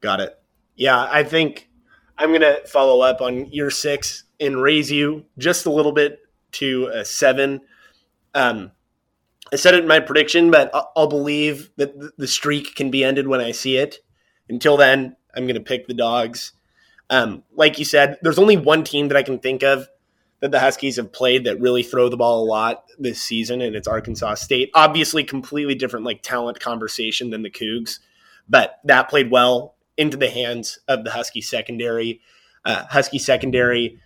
Got 0.00 0.20
it. 0.20 0.40
Yeah, 0.76 1.08
I 1.10 1.24
think 1.24 1.68
I'm 2.16 2.30
going 2.30 2.40
to 2.40 2.62
follow 2.66 3.00
up 3.00 3.20
on 3.20 3.50
year 3.52 3.70
six 3.70 4.24
and 4.40 4.60
raise 4.60 4.90
you 4.90 5.24
just 5.36 5.66
a 5.66 5.70
little 5.70 5.92
bit 5.92 6.20
to 6.52 6.90
a 6.92 7.04
seven. 7.04 7.60
Um, 8.34 8.72
I 9.52 9.56
said 9.56 9.74
it 9.74 9.82
in 9.82 9.88
my 9.88 10.00
prediction, 10.00 10.50
but 10.50 10.70
I'll 10.96 11.06
believe 11.06 11.70
that 11.76 12.16
the 12.16 12.26
streak 12.26 12.74
can 12.74 12.90
be 12.90 13.04
ended 13.04 13.26
when 13.26 13.40
I 13.40 13.52
see 13.52 13.76
it. 13.76 13.98
Until 14.48 14.76
then, 14.76 15.16
I'm 15.34 15.44
going 15.44 15.54
to 15.54 15.60
pick 15.60 15.86
the 15.86 15.94
dogs. 15.94 16.52
Um, 17.10 17.44
like 17.54 17.78
you 17.78 17.84
said, 17.84 18.18
there's 18.22 18.38
only 18.38 18.56
one 18.56 18.84
team 18.84 19.08
that 19.08 19.16
I 19.16 19.22
can 19.22 19.38
think 19.38 19.62
of 19.62 19.88
that 20.40 20.50
the 20.52 20.60
Huskies 20.60 20.96
have 20.96 21.12
played 21.12 21.44
that 21.44 21.60
really 21.60 21.82
throw 21.82 22.08
the 22.08 22.16
ball 22.16 22.44
a 22.44 22.46
lot 22.46 22.84
this 22.98 23.20
season, 23.20 23.60
and 23.60 23.74
it's 23.74 23.88
Arkansas 23.88 24.34
State. 24.34 24.70
Obviously, 24.74 25.24
completely 25.24 25.74
different 25.74 26.04
like 26.04 26.22
talent 26.22 26.60
conversation 26.60 27.30
than 27.30 27.42
the 27.42 27.50
Cougs, 27.50 27.98
but 28.48 28.78
that 28.84 29.08
played 29.08 29.30
well 29.30 29.74
into 29.96 30.16
the 30.16 30.30
hands 30.30 30.78
of 30.86 31.04
the 31.04 31.10
Husky 31.10 31.40
secondary. 31.40 32.20
Uh, 32.64 32.84
Husky 32.86 33.18
secondary 33.18 34.00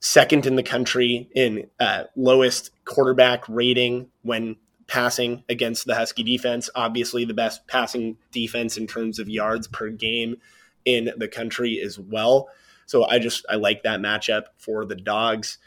second 0.00 0.46
in 0.46 0.56
the 0.56 0.62
country 0.62 1.28
in 1.34 1.68
uh, 1.80 2.04
lowest 2.16 2.70
quarterback 2.84 3.48
rating 3.48 4.08
when 4.22 4.56
passing 4.86 5.44
against 5.48 5.86
the 5.86 5.94
Husky 5.94 6.22
defense. 6.22 6.70
Obviously, 6.74 7.24
the 7.24 7.34
best 7.34 7.66
passing 7.66 8.16
defense 8.32 8.76
in 8.76 8.86
terms 8.86 9.18
of 9.18 9.28
yards 9.28 9.68
per 9.68 9.90
game 9.90 10.36
in 10.84 11.10
the 11.16 11.28
country 11.28 11.80
as 11.80 11.98
well. 11.98 12.48
So 12.86 13.04
I 13.04 13.18
just 13.18 13.44
I 13.48 13.56
like 13.56 13.82
that 13.82 14.00
matchup 14.00 14.44
for 14.56 14.84
the 14.84 14.96
dogs. 14.96 15.58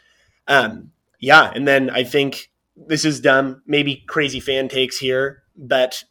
Um, 0.48 0.92
yeah, 1.20 1.52
and 1.54 1.66
then 1.66 1.88
I 1.88 2.02
think 2.02 2.50
this 2.76 3.04
is 3.04 3.20
dumb, 3.20 3.62
maybe 3.66 4.02
crazy 4.08 4.40
fan 4.40 4.68
takes 4.68 4.98
here, 4.98 5.44
but 5.56 6.04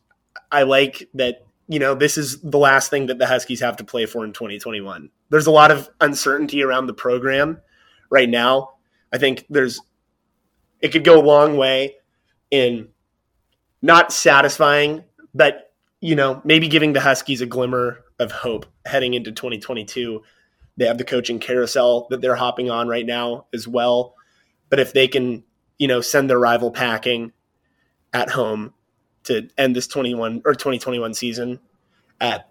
I 0.52 0.64
like 0.64 1.10
that. 1.16 1.46
You 1.68 1.80
know, 1.80 1.96
this 1.96 2.18
is 2.18 2.42
the 2.42 2.58
last 2.58 2.90
thing 2.90 3.06
that 3.06 3.18
the 3.18 3.28
Huskies 3.28 3.62
have 3.62 3.78
to 3.78 3.84
play 3.84 4.06
for 4.06 4.26
in 4.26 4.34
2021. 4.34 5.10
There's 5.30 5.48
a 5.48 5.52
lot 5.52 5.72
of 5.72 5.90
uncertainty 6.02 6.64
around 6.64 6.88
the 6.88 6.94
program 6.94 7.62
right 8.12 8.30
now. 8.30 8.74
I 9.12 9.18
think 9.18 9.46
there's 9.50 9.82
it 10.82 10.92
could 10.92 11.04
go 11.04 11.20
a 11.20 11.24
long 11.24 11.58
way 11.58 11.96
in 12.52 12.90
not 13.82 14.14
satisfying, 14.14 15.04
but 15.34 15.74
you 16.02 16.16
know, 16.16 16.42
maybe 16.44 16.68
giving 16.68 16.94
the 16.94 17.00
Huskies 17.00 17.42
a 17.42 17.46
glimmer 17.46 18.04
of 18.20 18.32
hope 18.32 18.66
heading 18.86 19.14
into 19.14 19.32
2022. 19.32 20.22
They 20.78 20.86
have 20.86 20.98
the 20.98 21.04
coaching 21.04 21.40
carousel 21.40 22.08
that 22.10 22.22
they're 22.22 22.36
hopping 22.36 22.70
on 22.70 22.88
right 22.88 23.06
now 23.06 23.46
as 23.54 23.68
well. 23.68 24.16
But 24.70 24.80
if 24.80 24.94
they 24.94 25.08
can, 25.08 25.44
you 25.78 25.88
know, 25.88 26.02
send 26.02 26.30
their 26.30 26.40
rival 26.40 26.72
packing 26.72 27.34
at 28.14 28.30
home 28.30 28.74
to 29.24 29.48
end 29.58 29.76
this 29.76 29.88
21 29.88 30.42
or 30.46 30.54
2021 30.54 31.14
season 31.14 31.60
at 32.20 32.50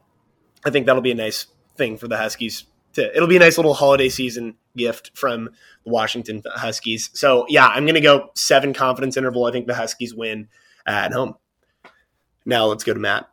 I 0.64 0.70
think 0.70 0.86
that'll 0.86 1.02
be 1.02 1.10
a 1.10 1.16
nice 1.16 1.46
thing 1.76 1.96
for 1.96 2.06
the 2.06 2.16
Huskies 2.16 2.64
to 2.92 3.14
it'll 3.14 3.28
be 3.28 3.36
a 3.36 3.40
nice 3.40 3.56
little 3.56 3.74
holiday 3.74 4.08
season 4.08 4.56
gift 4.80 5.12
from 5.14 5.50
the 5.84 5.90
Washington 5.90 6.42
Huskies. 6.46 7.10
So 7.12 7.46
yeah, 7.48 7.68
I'm 7.68 7.86
gonna 7.86 8.00
go 8.00 8.30
seven 8.34 8.72
confidence 8.72 9.16
interval. 9.16 9.44
I 9.44 9.52
think 9.52 9.66
the 9.66 9.74
Huskies 9.74 10.14
win 10.14 10.48
at 10.86 11.12
home. 11.12 11.34
Now 12.44 12.66
let's 12.66 12.84
go 12.84 12.94
to 12.94 13.00
Matt. 13.00 13.28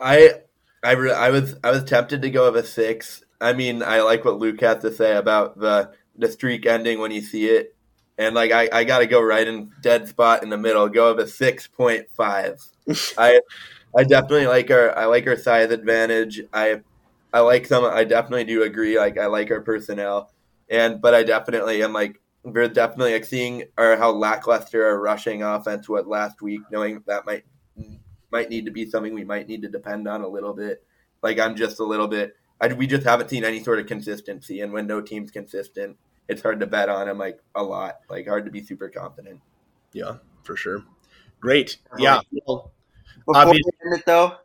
I 0.00 0.34
I, 0.82 0.92
re- 0.92 1.12
I 1.12 1.30
was 1.30 1.56
I 1.62 1.70
was 1.70 1.84
tempted 1.84 2.22
to 2.22 2.30
go 2.30 2.50
with 2.50 2.64
a 2.64 2.66
six. 2.66 3.22
I 3.40 3.52
mean, 3.52 3.82
I 3.82 4.02
like 4.02 4.24
what 4.24 4.38
Luke 4.38 4.60
had 4.60 4.80
to 4.82 4.92
say 4.92 5.16
about 5.16 5.58
the 5.58 5.92
the 6.16 6.30
streak 6.30 6.66
ending 6.66 6.98
when 6.98 7.10
you 7.10 7.20
see 7.22 7.46
it, 7.46 7.74
and 8.18 8.34
like 8.34 8.52
I, 8.52 8.68
I 8.72 8.84
got 8.84 8.98
to 8.98 9.06
go 9.06 9.20
right 9.20 9.46
in 9.46 9.70
dead 9.80 10.08
spot 10.08 10.42
in 10.42 10.50
the 10.50 10.58
middle. 10.58 10.88
Go 10.88 11.14
with 11.14 11.26
a 11.26 11.30
six 11.30 11.66
point 11.66 12.06
five. 12.16 12.60
I 13.18 13.40
I 13.96 14.04
definitely 14.04 14.46
like 14.46 14.70
our 14.70 14.96
I 14.96 15.06
like 15.06 15.26
our 15.26 15.36
size 15.36 15.70
advantage. 15.70 16.42
I 16.52 16.80
I 17.32 17.40
like 17.40 17.66
some. 17.66 17.84
I 17.84 18.04
definitely 18.04 18.44
do 18.44 18.62
agree. 18.62 18.98
Like 18.98 19.18
I 19.18 19.26
like 19.26 19.50
our 19.50 19.60
personnel, 19.60 20.30
and 20.68 21.00
but 21.00 21.14
I 21.14 21.22
definitely 21.22 21.82
am 21.82 21.92
like 21.92 22.20
we're 22.44 22.68
definitely 22.68 23.12
like 23.12 23.24
seeing 23.24 23.64
our 23.78 23.96
how 23.96 24.10
lackluster 24.12 24.84
our 24.84 24.98
rushing 25.00 25.42
offense 25.42 25.88
was 25.88 26.06
last 26.06 26.42
week, 26.42 26.60
knowing 26.70 27.02
that 27.06 27.24
might 27.26 27.44
might 28.30 28.50
need 28.50 28.64
to 28.66 28.70
be 28.72 28.88
something 28.88 29.14
we 29.14 29.24
might 29.24 29.48
need 29.48 29.62
to 29.62 29.68
depend 29.68 30.08
on 30.08 30.22
a 30.22 30.28
little 30.28 30.54
bit. 30.54 30.84
Like 31.22 31.38
I'm 31.38 31.56
just 31.56 31.80
a 31.80 31.84
little 31.84 32.08
bit. 32.08 32.34
I, 32.60 32.68
we 32.72 32.86
just 32.86 33.04
haven't 33.04 33.30
seen 33.30 33.44
any 33.44 33.62
sort 33.62 33.78
of 33.78 33.86
consistency, 33.86 34.60
and 34.60 34.72
when 34.72 34.86
no 34.86 35.00
team's 35.00 35.30
consistent, 35.30 35.96
it's 36.28 36.42
hard 36.42 36.60
to 36.60 36.66
bet 36.66 36.88
on 36.88 37.06
them 37.06 37.18
like 37.18 37.40
a 37.54 37.62
lot. 37.62 38.00
Like 38.10 38.26
hard 38.26 38.44
to 38.44 38.50
be 38.50 38.62
super 38.62 38.88
confident. 38.88 39.40
Yeah, 39.92 40.16
for 40.42 40.56
sure. 40.56 40.84
Great. 41.40 41.78
Yeah. 41.98 42.20
Well, 42.46 42.72
Before 43.26 43.50
we 43.50 43.62
end 43.84 43.94
it 43.98 44.06
though, 44.06 44.36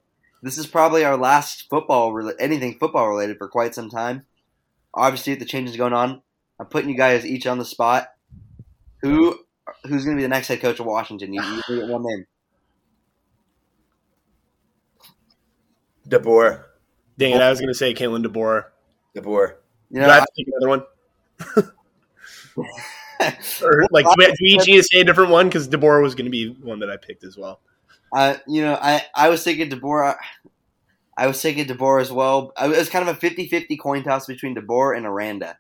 this 0.42 0.58
is 0.58 0.68
probably 0.68 1.04
our 1.04 1.18
last 1.18 1.70
football 1.70 2.32
anything 2.40 2.78
football 2.78 3.10
related 3.10 3.38
for 3.38 3.48
quite 3.48 3.76
some 3.76 3.90
time. 3.90 4.26
Obviously, 4.94 5.36
the 5.36 5.46
changes 5.46 5.78
going 5.78 5.94
on, 5.94 6.22
I'm 6.60 6.68
putting 6.68 6.90
you 6.90 6.98
guys 6.98 7.26
each 7.26 7.48
on 7.48 7.58
the 7.58 7.66
spot. 7.66 8.08
Who 9.02 9.40
who's 9.84 10.06
going 10.06 10.18
to 10.18 10.20
be 10.20 10.24
the 10.24 10.30
next 10.30 10.48
head 10.48 10.62
coach 10.62 10.80
of 10.80 10.86
Washington? 10.86 11.34
You, 11.34 11.42
you 11.42 11.62
get 11.68 11.88
one 11.88 12.04
name. 12.04 12.26
DeBoer. 16.08 16.64
Dang 17.18 17.34
it! 17.34 17.42
I 17.42 17.50
was 17.50 17.60
going 17.60 17.70
to 17.70 17.76
say 17.76 17.94
Kalen 17.94 18.26
DeBoer. 18.26 18.66
DeBoer. 19.16 19.56
You 19.90 20.00
know, 20.00 20.06
Do 20.06 20.12
I 20.12 20.16
have 20.16 20.26
to 20.26 20.32
pick 20.36 20.48
another 20.48 20.70
one. 20.70 21.74
or 23.64 23.86
like, 23.92 24.06
do 24.06 24.34
we 24.42 24.50
each 24.52 24.68
need 24.68 24.78
to 24.78 24.84
say 24.84 25.00
a 25.02 25.04
different 25.04 25.32
one? 25.32 25.48
Because 25.48 25.68
DeBoer 25.68 26.02
was 26.02 26.16
going 26.16 26.26
to 26.26 26.32
be 26.32 26.50
one 26.50 26.80
that 26.80 26.90
I 26.90 26.98
picked 26.98 27.24
as 27.24 27.38
well. 27.38 27.60
Uh, 28.16 28.36
you 28.48 28.62
know, 28.62 28.78
I, 28.82 29.04
I 29.16 29.30
was 29.30 29.44
thinking 29.44 29.70
DeBoer. 29.70 30.16
I 31.18 31.28
was 31.28 31.42
thinking 31.42 31.66
DeBoer 31.66 32.02
as 32.02 32.12
well. 32.12 32.54
It 32.62 32.70
was 32.70 32.90
kind 32.90 33.08
of 33.08 33.16
a 33.16 33.20
50-50 33.20 33.80
coin 33.80 34.04
toss 34.04 34.28
between 34.28 34.56
DeBoer 34.56 34.96
and 34.96 35.06
Aranda. 35.06 35.58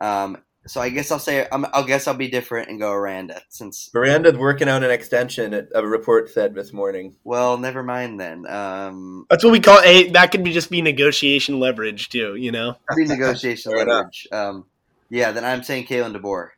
Um, 0.00 0.38
so 0.66 0.80
I 0.80 0.88
guess 0.88 1.12
I'll 1.12 1.20
say 1.20 1.46
i 1.50 1.56
will 1.56 1.84
guess 1.84 2.08
I'll 2.08 2.14
be 2.14 2.28
different 2.28 2.68
and 2.68 2.80
go 2.80 2.92
Aranda 2.92 3.40
since 3.48 3.88
Aranda's 3.94 4.36
working 4.36 4.68
out 4.68 4.82
an 4.82 4.90
extension. 4.90 5.68
A 5.74 5.86
report 5.86 6.28
said 6.28 6.54
this 6.54 6.72
morning. 6.72 7.14
Well, 7.22 7.56
never 7.56 7.82
mind 7.82 8.18
then. 8.18 8.46
Um, 8.46 9.26
That's 9.30 9.44
what 9.44 9.52
we 9.52 9.60
call 9.60 9.80
a. 9.82 10.10
That 10.10 10.32
could 10.32 10.42
be 10.42 10.52
just 10.52 10.70
be 10.70 10.82
negotiation 10.82 11.60
leverage 11.60 12.08
too. 12.08 12.34
You 12.34 12.50
know, 12.50 12.76
be 12.96 13.04
negotiation 13.04 13.72
leverage. 13.76 14.26
Um, 14.32 14.66
yeah, 15.08 15.30
then 15.30 15.44
I'm 15.44 15.62
saying 15.62 15.86
Kalen 15.86 16.16
DeBoer. 16.16 16.48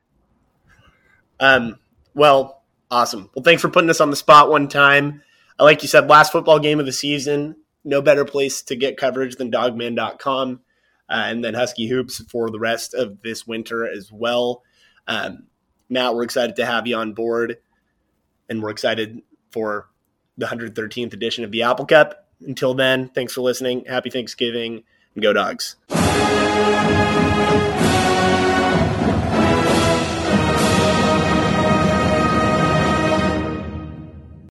Um. 1.39 1.79
Well, 2.15 2.63
awesome. 2.91 3.29
Well, 3.35 3.43
thanks 3.43 3.61
for 3.61 3.69
putting 3.69 3.91
us 3.91 4.01
on 4.01 4.11
the 4.11 4.17
spot 4.17 4.51
one 4.51 4.69
time. 4.69 5.23
Like 5.59 5.83
you 5.83 5.89
said, 5.89 6.09
last 6.09 6.33
football 6.33 6.59
game 6.59 6.79
of 6.79 6.87
the 6.87 6.93
season. 6.93 7.57
No 7.85 8.01
better 8.01 8.25
place 8.25 8.63
to 8.63 8.77
get 8.77 8.97
coverage 8.97 9.37
than 9.37 9.51
Dawgman.com. 9.51 10.61
uh, 11.09 11.23
and 11.27 11.45
then 11.45 11.55
Husky 11.55 11.89
Hoops 11.89 12.23
for 12.31 12.51
the 12.51 12.59
rest 12.59 12.95
of 12.95 13.23
this 13.23 13.47
winter 13.47 13.89
as 13.91 14.13
well. 14.13 14.63
Um, 15.07 15.47
Matt, 15.89 16.15
we're 16.15 16.25
excited 16.25 16.57
to 16.57 16.67
have 16.67 16.87
you 16.87 16.97
on 16.97 17.15
board, 17.15 17.57
and 18.49 18.63
we're 18.63 18.71
excited 18.71 19.23
for 19.51 19.89
the 20.37 20.47
113th 20.47 21.15
edition 21.15 21.45
of 21.45 21.51
the 21.51 21.63
Apple 21.63 21.87
Cup. 21.87 22.29
Until 22.47 22.75
then, 22.75 23.09
thanks 23.09 23.33
for 23.33 23.41
listening. 23.41 23.85
Happy 23.87 24.11
Thanksgiving, 24.11 24.85
and 25.15 25.23
go 25.23 25.33
dogs. 25.33 25.77